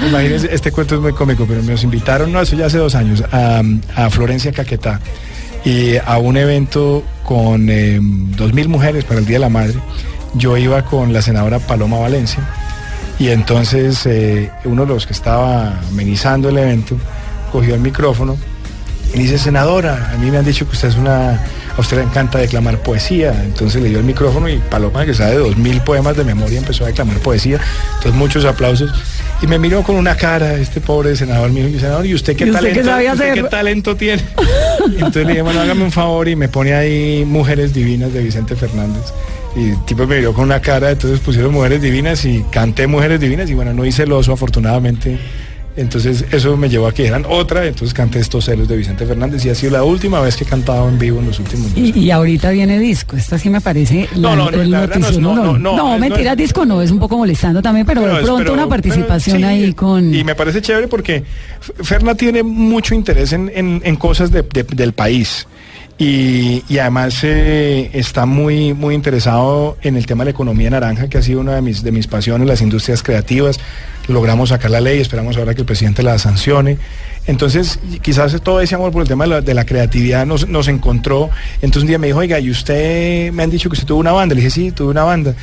[0.06, 3.24] Imagínense, este cuento es muy cómico, pero nos invitaron, no, eso ya hace dos años,
[3.32, 3.62] a,
[3.96, 5.00] a Florencia Caquetá
[5.64, 9.76] y a un evento con eh, dos mil mujeres para el Día de la Madre.
[10.34, 12.46] Yo iba con la senadora Paloma Valencia
[13.18, 16.98] y entonces eh, uno de los que estaba amenizando el evento
[17.52, 18.38] cogió el micrófono
[19.14, 22.04] y dice, senadora, a mí me han dicho que usted es una, a usted le
[22.04, 23.44] encanta declamar poesía.
[23.44, 26.86] Entonces le dio el micrófono y Paloma, que sabe dos mil poemas de memoria, empezó
[26.86, 27.60] a declamar poesía.
[27.96, 28.92] Entonces muchos aplausos.
[29.42, 32.46] Y me miró con una cara, este pobre senador, me dijo, senador, ¿y usted qué
[32.46, 33.44] ¿Y usted talento, qué sabía usted hacer?
[33.44, 34.24] qué talento tiene?
[34.86, 38.56] Entonces le dije, bueno, hágame un favor y me pone ahí Mujeres Divinas de Vicente
[38.56, 39.12] Fernández.
[39.58, 43.20] Y el tipo me miró con una cara, entonces pusieron Mujeres Divinas y canté Mujeres
[43.20, 45.20] Divinas y bueno, no hice el oso, afortunadamente
[45.78, 49.46] Entonces eso me llevó a que eran otra, entonces canté estos celos de Vicente Fernández
[49.46, 51.98] y ha sido la última vez que he cantado en vivo en los últimos y,
[51.98, 55.58] y, ahorita viene disco, esta sí me parece no, no, el la no, no, no,
[55.58, 58.68] no, no, mentira, disco no, es un poco molestando también, pero, de pronto pero, una
[58.68, 60.14] participación pero, sí, ahí con...
[60.14, 61.24] Y me parece chévere porque
[61.62, 65.48] Ferna tiene mucho interés en, en, en cosas de, de, del país.
[66.04, 71.20] Y, además eh, está muy, muy interesado en el tema de la economía naranja, que
[71.20, 73.60] ha sido una de mis, de mis pasiones, las industrias creativas.
[74.08, 76.80] Logramos sacar la ley, esperamos ahora que el presidente la sancione.
[77.28, 80.68] Entonces, quizás todo ese amor por el tema de la, de la creatividad nos, nos,
[80.70, 81.30] encontró.
[81.62, 84.12] Entonces un día me dijo, oiga, ¿y usted me han dicho que usted tuvo una
[84.12, 84.34] banda?
[84.34, 85.36] Le dije, sí, tuve una banda.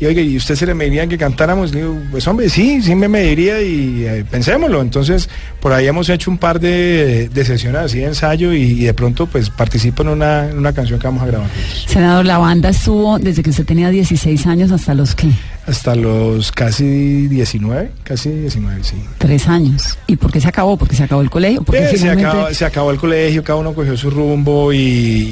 [0.00, 1.72] Y oiga, ¿y usted se le mediría que cantáramos?
[1.72, 4.82] Le digo, pues hombre, sí, sí me mediría y eh, pensémoslo.
[4.82, 5.28] Entonces,
[5.60, 8.94] por ahí hemos hecho un par de, de sesiones así de ensayo y, y, de
[8.94, 11.48] pronto pues participo en una, en una canción que vamos a grabar.
[11.86, 15.28] Senador, la banda estuvo desde que usted tenía 16 años hasta los que...
[15.66, 18.96] Hasta los casi 19, casi 19, sí.
[19.16, 19.98] Tres años.
[20.06, 20.76] ¿Y por qué se acabó?
[20.76, 21.62] ¿Porque se acabó el colegio?
[21.62, 22.20] Porque eh, finalmente...
[22.20, 24.76] se, acabó, se, acabó, el colegio, cada uno cogió su rumbo y,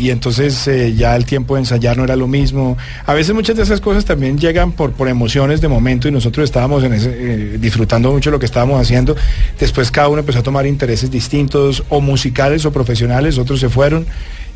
[0.00, 2.78] y entonces eh, ya el tiempo de ensayar no era lo mismo.
[3.04, 6.44] A veces muchas de esas cosas también llegan por, por emociones de momento y nosotros
[6.44, 9.16] estábamos en ese, eh, disfrutando mucho lo que estábamos haciendo.
[9.58, 14.06] Después cada uno empezó a tomar intereses distintos, o musicales o profesionales, otros se fueron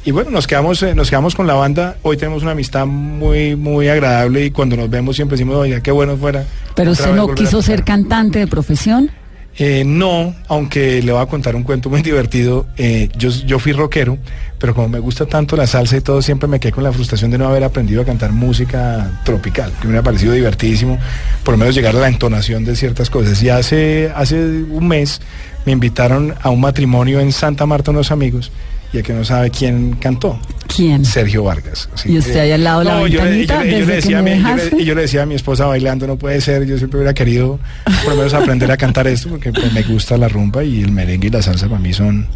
[0.06, 1.96] y bueno, nos quedamos, eh, nos quedamos con la banda.
[2.02, 5.90] Hoy tenemos una amistad muy, muy agradable y cuando nos vemos siempre decimos, oye, qué
[5.90, 6.44] bueno fuera.
[6.76, 9.10] Pero usted no quiso ser cantante de profesión.
[9.58, 12.66] Eh, no, aunque le voy a contar un cuento muy divertido.
[12.76, 14.18] Eh, yo, fui rockero,
[14.58, 17.30] pero como me gusta tanto la salsa y todo, siempre me quedé con la frustración
[17.30, 20.98] de no haber aprendido a cantar música tropical, que me ha parecido divertidísimo,
[21.42, 23.42] por lo menos llegar a la entonación de ciertas cosas.
[23.42, 25.20] Y hace, hace un mes
[25.64, 28.52] me invitaron a un matrimonio en Santa Marta unos amigos
[28.92, 30.38] y el que no sabe quién cantó.
[30.74, 31.04] ¿Quién?
[31.04, 31.88] Sergio Vargas.
[31.94, 34.32] Así, y usted ahí al lado de no, la ventanita, yo, decía mi,
[34.78, 37.58] y yo le decía a mi esposa bailando, no puede ser, yo siempre hubiera querido
[38.04, 40.92] por lo menos aprender a cantar esto porque pues, me gusta la rumba y el
[40.92, 42.26] merengue y la salsa para mí son,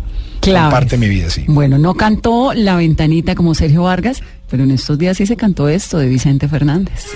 [0.43, 1.45] son parte de mi vida, sí.
[1.49, 5.69] Bueno, no cantó La Ventanita como Sergio Vargas, pero en estos días sí se cantó
[5.69, 7.07] esto de Vicente Fernández.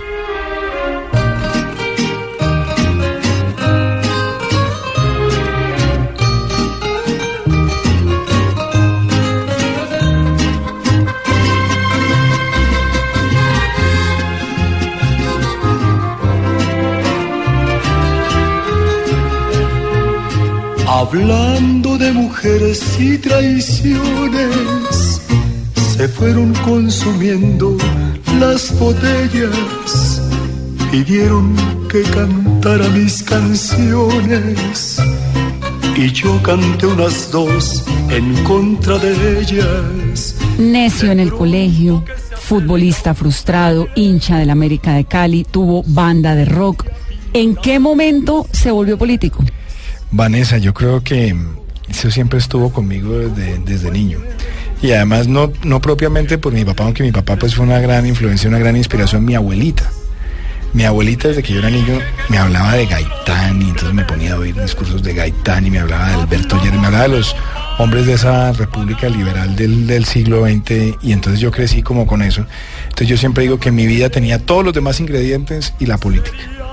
[20.96, 25.20] Hablando de mujeres y traiciones,
[25.74, 27.76] se fueron consumiendo
[28.38, 30.22] las botellas,
[30.92, 31.57] pidieron
[31.88, 35.02] que cantara mis canciones
[35.96, 40.37] y yo canté unas dos en contra de ellas.
[40.61, 42.04] Necio en el colegio,
[42.37, 46.87] futbolista frustrado, hincha del América de Cali, tuvo banda de rock.
[47.33, 49.42] ¿En qué momento se volvió político?
[50.16, 51.35] Vanessa, yo creo que
[51.88, 54.20] eso siempre estuvo conmigo desde, desde niño.
[54.81, 58.07] Y además no, no propiamente por mi papá, aunque mi papá pues fue una gran
[58.07, 59.90] influencia, una gran inspiración, mi abuelita.
[60.72, 61.98] Mi abuelita desde que yo era niño
[62.29, 65.81] me hablaba de Gaitán y entonces me ponía a oír discursos de Gaitán y me
[65.81, 67.35] hablaba de Alberto Lleras, me hablaba de los
[67.79, 72.22] hombres de esa república liberal del, del siglo XX y entonces yo crecí como con
[72.22, 72.46] eso.
[72.85, 76.63] Entonces yo siempre digo que mi vida tenía todos los demás ingredientes y la política.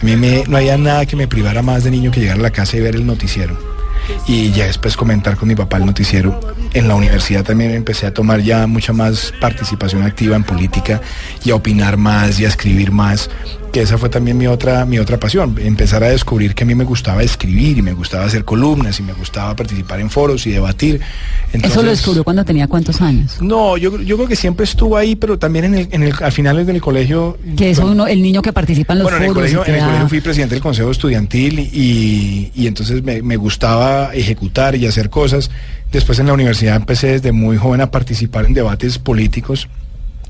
[0.00, 2.42] A mí me, no había nada que me privara más de niño que llegar a
[2.42, 3.77] la casa y ver el noticiero.
[4.26, 6.38] Y ya después comentar con mi papá el noticiero.
[6.74, 11.00] En la universidad también empecé a tomar ya mucha más participación activa en política
[11.44, 13.30] y a opinar más y a escribir más.
[13.72, 15.56] Que esa fue también mi otra, mi otra pasión.
[15.58, 19.02] Empezar a descubrir que a mí me gustaba escribir y me gustaba hacer columnas y
[19.02, 21.00] me gustaba participar en foros y debatir.
[21.52, 23.40] Entonces, ¿Eso lo descubrió cuando tenía cuántos años?
[23.42, 26.32] No, yo, yo creo que siempre estuvo ahí, pero también en el, en el, al
[26.32, 27.38] final del colegio.
[27.56, 29.26] Que eso uno, el niño que participa en los bueno, foros.
[29.26, 33.22] En el, colegio, en el colegio fui presidente del consejo estudiantil y, y entonces me,
[33.22, 35.50] me, gustaba ejecutar y hacer cosas.
[35.92, 39.68] Después en la universidad empecé desde muy joven a participar en debates políticos.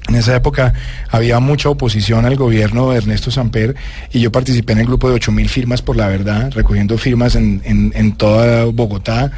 [0.09, 0.73] En esa época
[1.11, 3.77] había mucha oposición al gobierno de Ernesto Samper
[4.11, 7.61] y yo participé en el grupo de 8.000 firmas por la verdad, recogiendo firmas en,
[7.65, 9.31] en, toda Bogotá.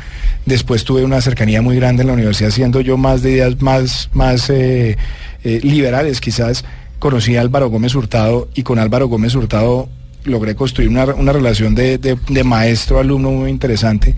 [0.47, 4.11] Después tuve una cercanía muy grande en la universidad, siendo yo más de ideas más,
[4.13, 4.97] más eh,
[5.43, 6.65] eh, liberales quizás.
[7.01, 9.89] Conocí a Álvaro Gómez Hurtado y con Álvaro Gómez Hurtado
[10.25, 14.15] logré construir una, una relación de, de, de maestro-alumno muy interesante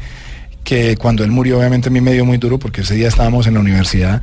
[0.65, 3.47] que cuando él murió obviamente a mí me dio muy duro porque ese día estábamos
[3.47, 4.23] en la universidad,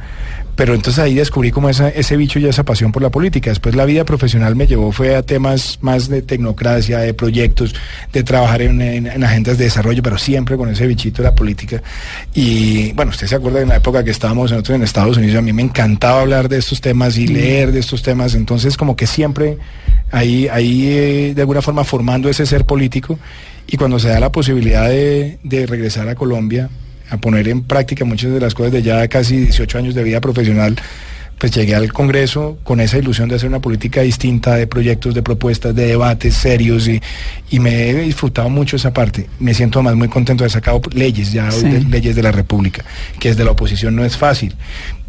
[0.59, 3.49] pero entonces ahí descubrí como esa, ese bicho y esa pasión por la política.
[3.49, 7.73] Después la vida profesional me llevó fue a temas más de tecnocracia, de proyectos,
[8.11, 11.33] de trabajar en, en- en agendas de desarrollo, pero siempre con ese bichito de la
[11.35, 11.81] política.
[12.35, 15.41] Y bueno, usted se acuerda en la época que estábamos nosotros en Estados Unidos, a
[15.41, 19.07] mí me encantaba hablar de estos temas y leer de estos temas, entonces como que
[19.07, 19.57] siempre
[20.11, 23.17] ahí, ahí eh, de alguna forma formando ese ser político
[23.65, 26.69] y cuando se da la posibilidad de, de regresar a Colombia,
[27.09, 30.21] a poner en práctica muchas de las cosas de ya casi 18 años de vida
[30.21, 30.75] profesional,
[31.39, 35.23] pues llegué al Congreso con esa ilusión de hacer una política distinta, de proyectos, de
[35.23, 37.01] propuestas, de debates serios y,
[37.49, 39.27] y me he disfrutado mucho esa parte.
[39.39, 41.63] Me siento más muy contento de sacado leyes, ya Sí.
[41.67, 42.83] de- leyes de la República,
[43.19, 44.53] que desde la oposición no es fácil.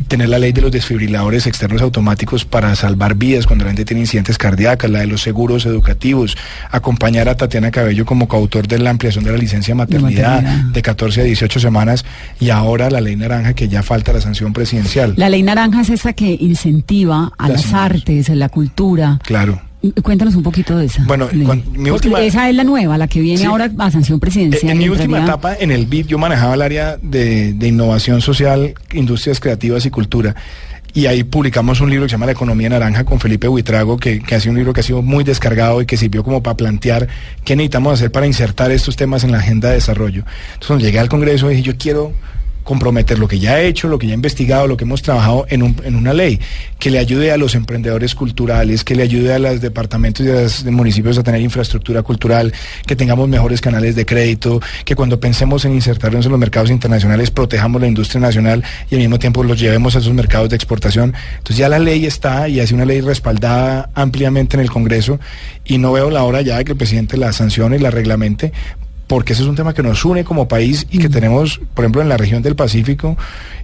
[0.09, 4.01] Tener la ley de los desfibriladores externos automáticos para salvar vidas cuando la gente tiene
[4.03, 6.37] incidentes cardíacas, la de los seguros educativos,
[6.71, 10.73] acompañar a Tatiana Cabello como coautor de la ampliación de la licencia maternidad maternidad.
[10.73, 12.05] de 14 a 18 semanas
[12.39, 15.15] y ahora la ley naranja que ya falta la sanción presidencial.
[15.17, 19.19] La ley naranja es esa que incentiva a Las artes, a la cultura.
[19.25, 19.61] Claro.
[20.03, 21.05] Cuéntanos un poquito de esa.
[21.05, 23.47] Bueno, mi última- Esa es la nueva, la que viene Sí.
[23.47, 24.73] ahora a sanción presidencial.
[24.73, 28.75] En mi última etapa en el BID yo manejaba el área de, de innovación social,
[28.93, 30.35] industrias creativas y cultura.
[30.93, 34.19] Y ahí publicamos un libro que se llama La Economía Naranja con Felipe Buitrago, que,
[34.19, 36.57] que ha sido un libro que ha sido muy descargado y que sirvió como para
[36.57, 37.07] plantear
[37.45, 40.25] qué necesitamos hacer para insertar estos temas en la agenda de desarrollo.
[40.49, 42.13] Entonces cuando llegué al Congreso dije, yo quiero
[42.65, 45.47] comprometer lo que ya he hecho, lo que ya he investigado, lo que hemos trabajado
[45.49, 46.41] en una ley,
[46.79, 50.43] que le ayude a los emprendedores culturales, que le ayude a los departamentos y a
[50.43, 52.53] los municipios a tener infraestructura cultural,
[52.87, 57.31] que tengamos mejores canales de crédito, que cuando pensemos en insertarnos en los mercados internacionales
[57.31, 61.15] protejamos la industria nacional y al mismo tiempo los llevemos a esos mercados de exportación.
[61.39, 65.21] Entonces ya la ley está y hace una ley respaldada ampliamente en el Congreso
[65.65, 68.53] y no veo la hora ya de que el presidente la sancione y la reglamente
[69.11, 72.01] porque ese es un tema que nos une como país y que tenemos, por ejemplo,
[72.01, 73.17] en la región del Pacífico,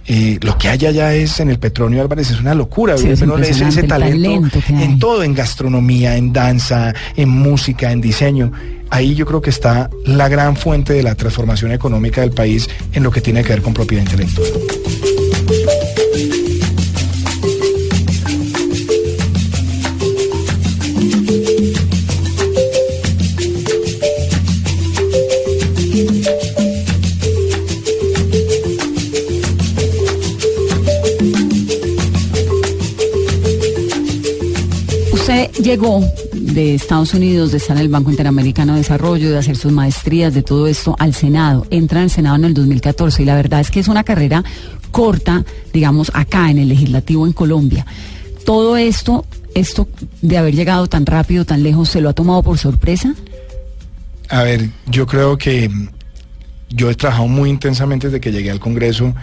[0.05, 3.21] eh, lo que hay allá es en el petróleo Álvarez, es una locura, Sí, es
[3.21, 8.51] ese, talento, talento en todo, en gastronomía, en danza, en música, en diseño.
[8.89, 13.03] Ahí yo creo que está la gran fuente de la transformación económica del país en
[13.03, 14.49] lo que tiene que ver con propiedad intelectual.
[35.67, 36.01] Llegó
[36.31, 40.33] de Estados Unidos, de estar en el Banco Interamericano de Desarrollo, de hacer sus maestrías,
[40.33, 41.67] de todo esto al Senado.
[41.69, 44.45] Entra al Senado en el 2014 y la verdad es que es una carrera
[44.91, 45.43] corta,
[45.73, 47.85] digamos, acá en el legislativo en Colombia.
[48.45, 49.89] Todo esto, esto
[50.21, 53.13] de haber llegado tan rápido, tan lejos, ¿se lo ha tomado por sorpresa?
[54.29, 55.89] A ver, yo creo que mm,
[56.69, 59.13] yo he trabajado muy intensamente desde que llegué al Congreso,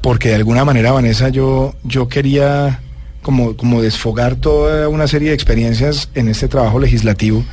[0.00, 2.80] porque de alguna manera, Vanessa, yo, yo quería
[3.22, 7.44] como, como desfogar toda una serie de experiencias en este trabajo legislativo.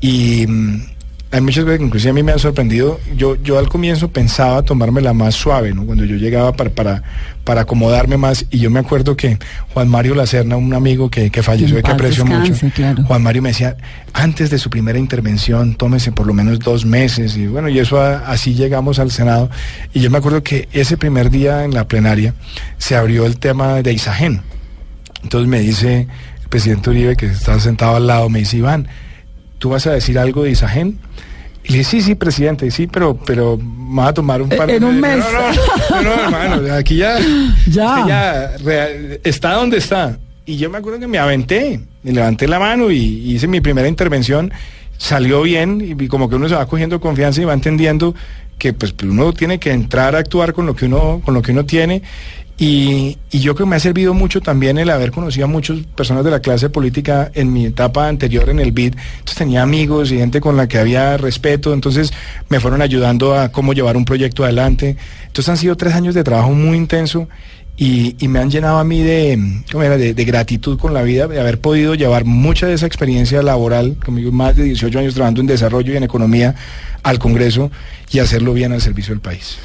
[0.00, 0.82] Y mm,
[1.30, 3.00] hay muchas veces que inclusive a mí me han sorprendido.
[3.16, 5.84] Yo, yo al comienzo pensaba tomármela más suave, ¿no?
[5.84, 7.02] Cuando yo llegaba para, para,
[7.44, 8.46] para acomodarme más.
[8.50, 9.38] Y yo me acuerdo que
[9.74, 13.04] Juan Mario Lacerna, un amigo que, que falleció y que aprecio descanse, mucho, claro.
[13.04, 13.76] Juan Mario me decía,
[14.14, 17.36] antes de su primera intervención, tómese por lo menos dos meses.
[17.36, 19.50] Y bueno, y eso a- así llegamos al Senado.
[19.92, 22.34] Y yo me acuerdo que ese primer día en la plenaria
[22.78, 24.40] se abrió el tema de Isagen.
[25.22, 26.06] Entonces me dice
[26.42, 28.88] el presidente Uribe, que está sentado al lado, me dice, Iván,
[29.58, 30.98] ¿tú vas a decir algo de Isagen?
[31.64, 34.70] Y le dije, sí, sí, presidente, sí, pero, pero me va a tomar un par
[34.70, 35.18] En un mes.
[35.18, 37.18] No, no, no, no, hermano, aquí ya,
[37.70, 38.52] Ya.
[39.24, 40.18] está donde está.
[40.46, 42.96] Y yo me acuerdo que me aventé, me levanté la mano y
[43.32, 44.50] hice mi primera intervención,
[44.96, 48.14] salió bien y como que uno se va cogiendo confianza y va entendiendo
[48.58, 51.52] que pues uno tiene que entrar a actuar con lo que uno, con lo que
[51.52, 52.02] uno tiene.
[52.60, 56.24] Y, yo creo que me ha servido mucho también el haber conocido a muchas personas
[56.24, 58.94] de la clase política en mi etapa anterior en el BID.
[58.94, 62.12] Entonces tenía amigos y gente con la que había respeto, entonces
[62.48, 64.96] me fueron ayudando a cómo llevar un proyecto adelante.
[65.26, 67.28] Entonces han sido tres años de trabajo muy intenso
[67.76, 69.96] y, me han llenado a mí de, ¿cómo era?
[69.96, 74.32] de gratitud con la vida, de haber podido llevar mucha de esa experiencia laboral, conmigo
[74.32, 76.56] más de 18 años trabajando en desarrollo y en economía,
[77.04, 77.70] al Congreso
[78.10, 79.58] y hacerlo bien al servicio del país.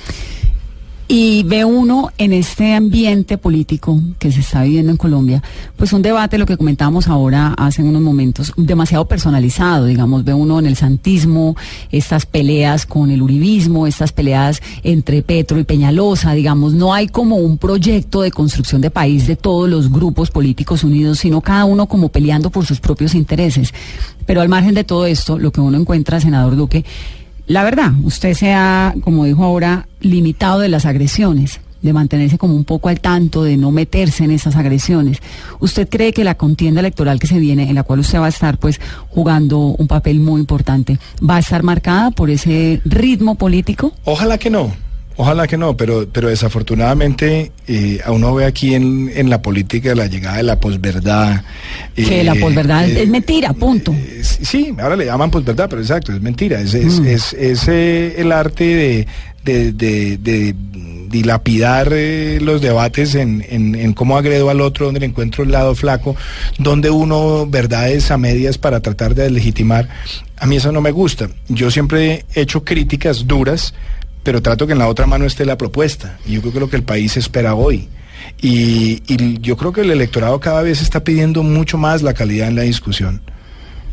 [1.16, 5.44] Y ve uno en este ambiente político que se está viviendo en Colombia,
[5.76, 10.58] pues un debate, lo que comentábamos ahora hace unos momentos, demasiado personalizado, digamos, ve uno
[10.58, 11.56] en el santismo,
[11.92, 17.36] estas peleas con el uribismo, estas peleas entre Petro y Peñalosa, digamos, no hay como
[17.36, 21.86] un proyecto de construcción de país de todos los grupos políticos unidos, sino cada uno
[21.86, 23.72] como peleando por sus propios intereses.
[24.26, 26.84] Pero al margen de todo esto, lo que uno encuentra, senador Duque,
[27.48, 31.60] la verdad, usted se ha, como dijo ahora, limitado de las agresiones.
[31.82, 35.18] de mantenerse como un poco al tanto, de no meterse en esas agresiones.
[35.60, 38.30] ¿Usted cree que la contienda electoral que se viene, en la cual usted va a
[38.30, 38.80] estar pues
[39.10, 43.92] jugando un papel muy importante, va a estar marcada por ese ritmo político?
[44.06, 44.72] Ojalá que no.
[45.16, 49.94] Ojalá que no, pero, pero desafortunadamente eh, a uno ve aquí en, en, la política
[49.94, 51.44] la llegada de la posverdad.
[51.96, 53.94] Que eh, la posverdad eh, es mentira, punto.
[53.94, 56.60] Eh, sí, ahora le llaman posverdad, pero exacto, es mentira.
[56.60, 57.06] Es, es, mm.
[57.06, 59.08] es, es el arte de,
[59.44, 60.56] de, de, de
[61.10, 61.94] dilapidar
[62.42, 66.16] los debates en, en, en, cómo agredo al otro, donde le encuentro el lado flaco,
[66.58, 69.88] donde uno verdades a medias para tratar de legitimar.
[70.38, 71.30] A mí eso no me gusta.
[71.50, 73.76] Yo siempre he hecho críticas duras
[74.24, 76.18] pero trato que en la otra mano esté la propuesta.
[76.26, 77.90] Y yo creo que lo que el país espera hoy.
[78.42, 82.48] Y, y, yo creo que el electorado cada vez está pidiendo mucho más la calidad
[82.48, 83.22] en la discusión.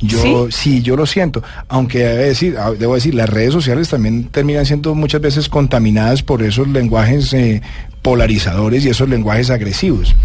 [0.00, 0.80] Yo ¿Sí?
[0.80, 4.94] yo lo siento, aunque debo decir, ah, debo decir, las redes sociales también terminan siendo
[4.94, 7.60] muchas veces contaminadas por esos lenguajes eh,
[8.00, 10.16] polarizadores y esos lenguajes agresivos.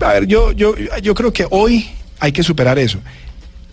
[0.00, 2.98] A ver, yo, yo, yo creo que hoy hay que superar eso.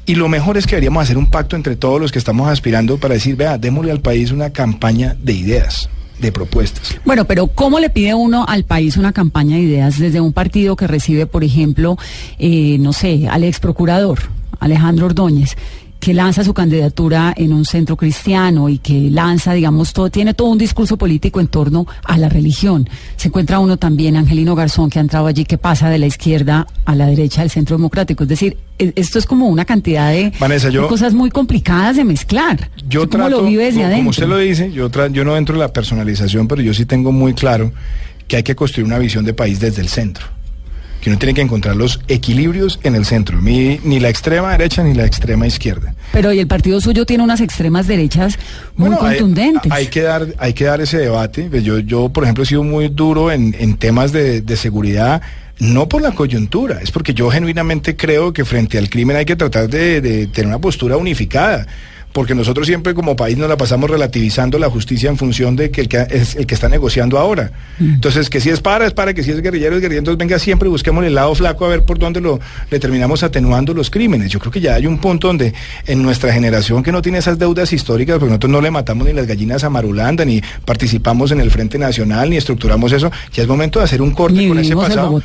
[0.07, 2.97] Y lo mejor es que deberíamos hacer un pacto entre todos los que estamos aspirando
[2.97, 6.95] para decir, vea, démosle al país una campaña de ideas de propuestas.
[7.03, 10.77] Bueno, pero ¿cómo le pide uno al país una campaña de ideas desde un partido
[10.77, 11.97] que recibe, por ejemplo,
[12.39, 14.19] eh, no sé, al ex procurador
[14.61, 15.57] Alejandro Ordóñez?
[15.99, 20.49] Que lanza su candidatura en un centro cristiano y que lanza, digamos, todo, tiene todo
[20.49, 22.87] un discurso político en torno a la religión.
[23.15, 26.67] Se encuentra uno también, Angelino Garzón, que ha entrado allí, que pasa de la izquierda
[26.85, 28.23] a la derecha del centro democrático.
[28.23, 30.31] Es decir, e, esto es como una cantidad de,
[30.87, 32.69] cosas muy complicadas de mezclar.
[32.87, 33.99] Yo trato, lo vive desde adentro?
[33.99, 37.11] Como usted lo dice, yo, yo no entro en la personalización, pero yo sí tengo
[37.11, 37.71] muy claro
[38.27, 40.36] que hay que construir una visión de país desde el centro
[41.01, 44.83] que uno tiene que encontrar los equilibrios en el centro, ni, ni la extrema derecha
[44.83, 45.95] ni la extrema izquierda.
[46.11, 48.37] Pero y el partido suyo tiene unas extremas derechas
[48.75, 49.71] muy contundentes.
[49.71, 51.47] Hay, que dar, hay que dar ese debate.
[51.49, 55.21] Pues yo, yo por ejemplo, he sido muy duro en, en temas de, de seguridad
[55.59, 59.35] no por la coyuntura, es porque yo genuinamente creo que frente al crimen hay que
[59.35, 61.65] tratar de, de tener una postura unificada
[62.17, 65.81] porque nosotros siempre como país nos la pasamos relativizando la justicia en función de que
[65.81, 67.51] el que es el que está negociando ahora.
[67.77, 67.93] Mm.
[67.93, 70.39] Entonces, que si es para, es para, que si es guerrillero, es guerrillero, entonces venga
[70.39, 72.39] siempre, busquemos el lado flaco a ver por dónde lo,
[72.71, 74.31] le terminamos atenuando los crímenes.
[74.31, 75.53] Yo creo que ya hay un punto donde
[75.85, 79.13] en nuestra generación que no tiene esas deudas históricas, porque nosotros no le matamos ni
[79.13, 83.47] las gallinas a Marulanda, ni participamos en el Frente Nacional, ni estructuramos eso, ya es
[83.47, 85.21] momento de hacer un corte con ese pasado.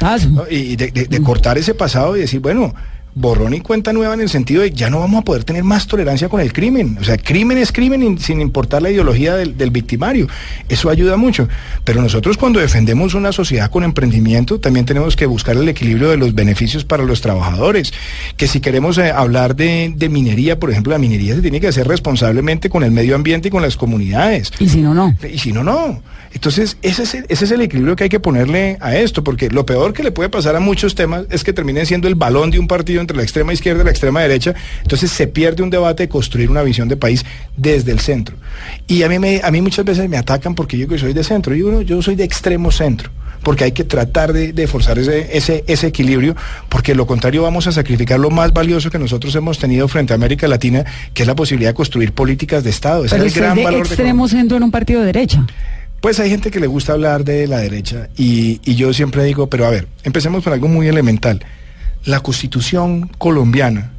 [0.50, 1.24] Y de, de, de mm.
[1.24, 2.74] cortar ese pasado y decir, bueno,
[3.14, 5.86] borrón y cuenta nueva en el sentido de ya no vamos a poder tener más
[5.86, 6.96] tolerancia con el crimen.
[7.00, 10.28] O sea, crimen es crimen sin importar la ideología del, del, victimario.
[10.68, 11.48] Eso ayuda mucho.
[11.84, 16.16] Pero nosotros cuando defendemos una sociedad con emprendimiento, también tenemos que buscar el equilibrio de
[16.16, 17.92] los beneficios para los trabajadores.
[18.36, 21.68] Que si queremos eh, hablar de, de, minería, por ejemplo, la minería se tiene que
[21.68, 24.50] hacer responsablemente con el medio ambiente y con las comunidades.
[24.58, 25.14] Y si no, no.
[25.30, 26.02] Y si no, no.
[26.34, 29.50] Entonces, ese es, el, ese es el equilibrio que hay que ponerle a esto, porque
[29.50, 32.50] lo peor que le puede pasar a muchos temas es que terminen siendo el balón
[32.50, 34.54] de un partido entre la extrema izquierda y la extrema derecha.
[34.82, 37.24] Entonces se pierde un debate de construir una visión de país
[37.56, 38.36] desde el centro.
[38.86, 41.24] Y a mí, me, a mí muchas veces me atacan porque yo que soy de
[41.24, 41.54] centro.
[41.54, 43.10] Yo, yo soy de extremo centro
[43.42, 46.36] porque hay que tratar de, de forzar ese, ese, ese, equilibrio,
[46.68, 50.16] porque lo contrario vamos a sacrificar lo más valioso que nosotros hemos tenido frente a
[50.16, 53.04] América Latina, que es la posibilidad de construir políticas de Estado.
[53.04, 55.46] Ese Pero es el gran de valor extremo de centro en un partido de derecha.
[56.00, 59.48] Pues hay gente que le gusta hablar de la derecha y, y, yo siempre digo,
[59.48, 61.44] pero a ver, empecemos por algo muy elemental.
[62.04, 63.92] La constitución colombiana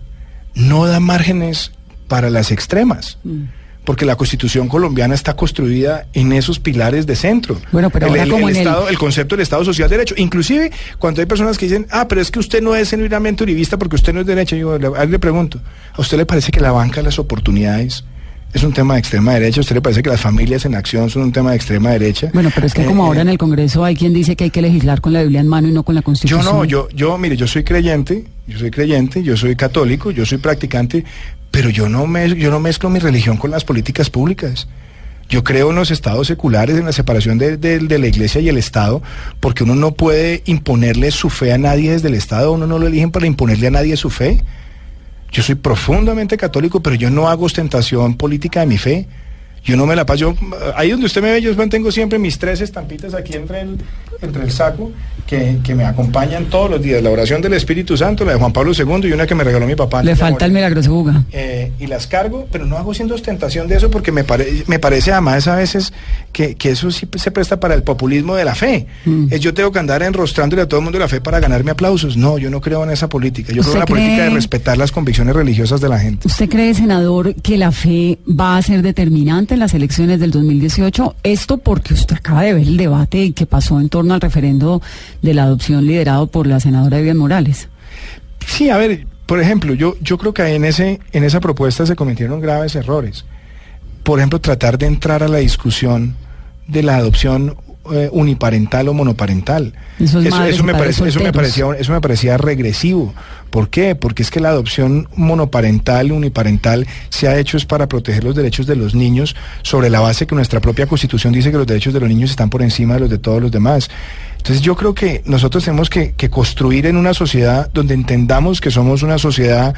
[0.56, 1.72] no da márgenes
[2.08, 3.18] para las extremas.
[3.24, 3.44] Mm.
[3.86, 7.60] Porque la constitución colombiana está construida en esos pilares de centro.
[7.74, 10.16] Bueno, pero el, el, el, el estado, el concepto del Estado Social de Derecho.
[10.18, 13.78] Inclusive cuando hay personas que dicen, ah, pero es que usted no es genuinamente uribista
[13.78, 15.60] porque usted no es derecha, yo le, le pregunto,
[15.92, 18.06] ¿a usted le parece que la banca de las oportunidades
[18.54, 19.62] es un tema de extrema derecha.
[19.62, 22.30] ¿Usted le parece que las familias en acción son un tema de extrema derecha?
[22.34, 24.50] Bueno, pero es que como eh, ahora en el Congreso hay quien dice que hay
[24.52, 26.44] que legislar con la Biblia en mano y no con la Constitución.
[26.44, 30.26] Yo no, yo, yo, mire, yo soy creyente, yo soy creyente, yo soy católico, yo
[30.26, 31.04] soy practicante,
[31.50, 34.68] pero yo no, me, yo no mezclo mi religión con las políticas públicas.
[35.30, 38.50] Yo creo en los estados seculares, en la separación de, de, de, la iglesia y
[38.50, 39.02] el Estado,
[39.40, 42.86] porque uno no puede imponerle su fe a nadie desde el Estado, uno no lo
[42.86, 44.44] eligen para imponerle a nadie su fe.
[45.34, 49.08] Yo soy profundamente católico, pero yo no hago ostentación política de mi fe.
[49.64, 50.38] Yo no me la paso.
[50.76, 53.78] Ahí donde usted me ve, yo mantengo siempre mis tres estampitas aquí entre el,
[54.24, 54.92] entre el saco
[55.28, 57.02] que, que me acompañan todos los días.
[57.02, 59.66] La oración del Espíritu Santo, la de Juan Pablo II y una que me regaló
[59.66, 60.04] mi papá.
[60.04, 60.64] Le falta el morir.
[60.66, 61.24] milagroso buga.
[61.32, 64.80] Eh, y las cargo, pero no hago siendo ostentación de eso porque me, pare- me
[64.80, 65.94] parece además a veces
[66.32, 68.86] que, que eso sí se presta para el populismo de la fe.
[69.06, 69.28] Mm.
[69.32, 72.18] Es yo tengo que andar enrostrándole a todo el mundo la fe para ganarme aplausos.
[72.18, 73.54] No, yo no creo en esa política.
[73.54, 76.28] Yo creo en ¿Usted la política de respetar las convicciones religiosas de la gente.
[76.28, 81.16] ¿Usted cree, senador, que la fe va a ser determinante en las elecciones del 2018?
[81.24, 84.82] Esto porque usted acaba de ver el debate que pasó en torno al referendo
[85.22, 87.70] de la adopción liderado por la senadora Vivian Morales.
[88.46, 91.96] Sí, a ver, por ejemplo, yo, yo creo que en, ese, en esa propuesta se
[91.96, 93.26] cometieron graves errores.
[94.04, 96.16] Por ejemplo, tratar de entrar a la discusión
[96.68, 97.56] de la adopción
[97.92, 99.74] eh, uniparental o monoparental.
[100.50, 103.14] Eso me, parece- eso, me parecía, eso me parecía regresivo.
[103.50, 103.96] ¿Por qué?
[103.96, 108.66] Porque es que la adopción monoparental, uniparental, se ha hecho es para proteger los derechos
[108.66, 112.00] de los niños sobre la base que nuestra propia constitución dice que los derechos de
[112.00, 113.90] los niños están por encima de los de todos los demás.
[114.38, 118.72] Entonces yo creo que nosotros tenemos que, que construir en una sociedad donde entendamos que
[118.72, 119.74] somos una sociedad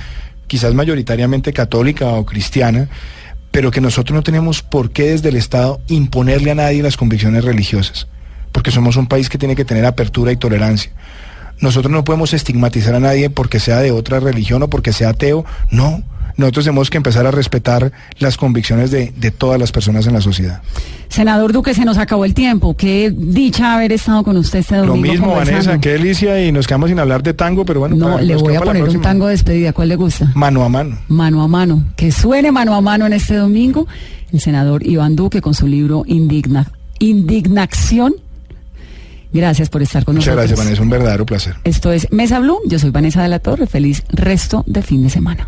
[0.47, 2.88] quizás mayoritariamente católica o cristiana,
[3.56, 7.45] pero que nosotros no tenemos por qué desde el Estado imponerle a nadie las convicciones
[7.45, 8.06] religiosas,
[8.51, 10.91] porque somos un país que tiene que tener apertura y tolerancia.
[11.62, 15.45] Nosotros no podemos estigmatizar a nadie porque sea de otra religión o porque sea ateo,
[15.72, 16.03] no.
[16.38, 20.22] Nosotros tenemos que empezar a respetar las convicciones de, de todas las personas en la
[20.22, 20.62] sociedad.
[21.08, 22.76] Senador Duque, se nos acabó el tiempo.
[22.76, 25.12] Qué dicha haber estado con usted este Lo domingo.
[25.12, 25.60] mismo, conversando.
[25.62, 27.96] Vanessa, qué delicia y nos quedamos sin hablar de tango, pero bueno.
[27.96, 29.72] No, para- le voy a poner un tango de despedida.
[29.72, 30.32] ¿Cuál le gusta?
[30.36, 30.98] Mano a mano.
[31.08, 31.84] Mano a mano.
[31.96, 33.88] Que suene mano a mano en este domingo.
[34.34, 36.70] El senador Iván Duque con su libro Indigna,
[37.00, 38.14] Indignación.
[39.32, 40.50] Gracias por estar con Muchas nosotros.
[40.50, 41.56] gracias, Vanessa, un verdadero placer.
[41.66, 42.58] Esto es Mesa Blue.
[42.68, 43.68] Yo soy Vanessa de la Torre.
[43.68, 45.48] Feliz resto de fin de semana.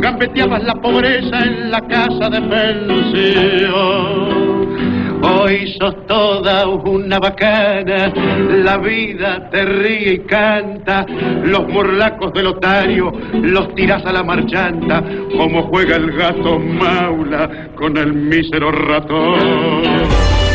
[0.00, 4.08] gambeteabas la pobreza en la casa de pensión.
[5.20, 8.12] Hoy sos toda una bacana,
[8.64, 11.04] la vida te ríe y canta,
[11.42, 15.02] los morlacos del otario los tirás a la marchanta,
[15.36, 20.47] como juega el gato maula con el mísero ratón.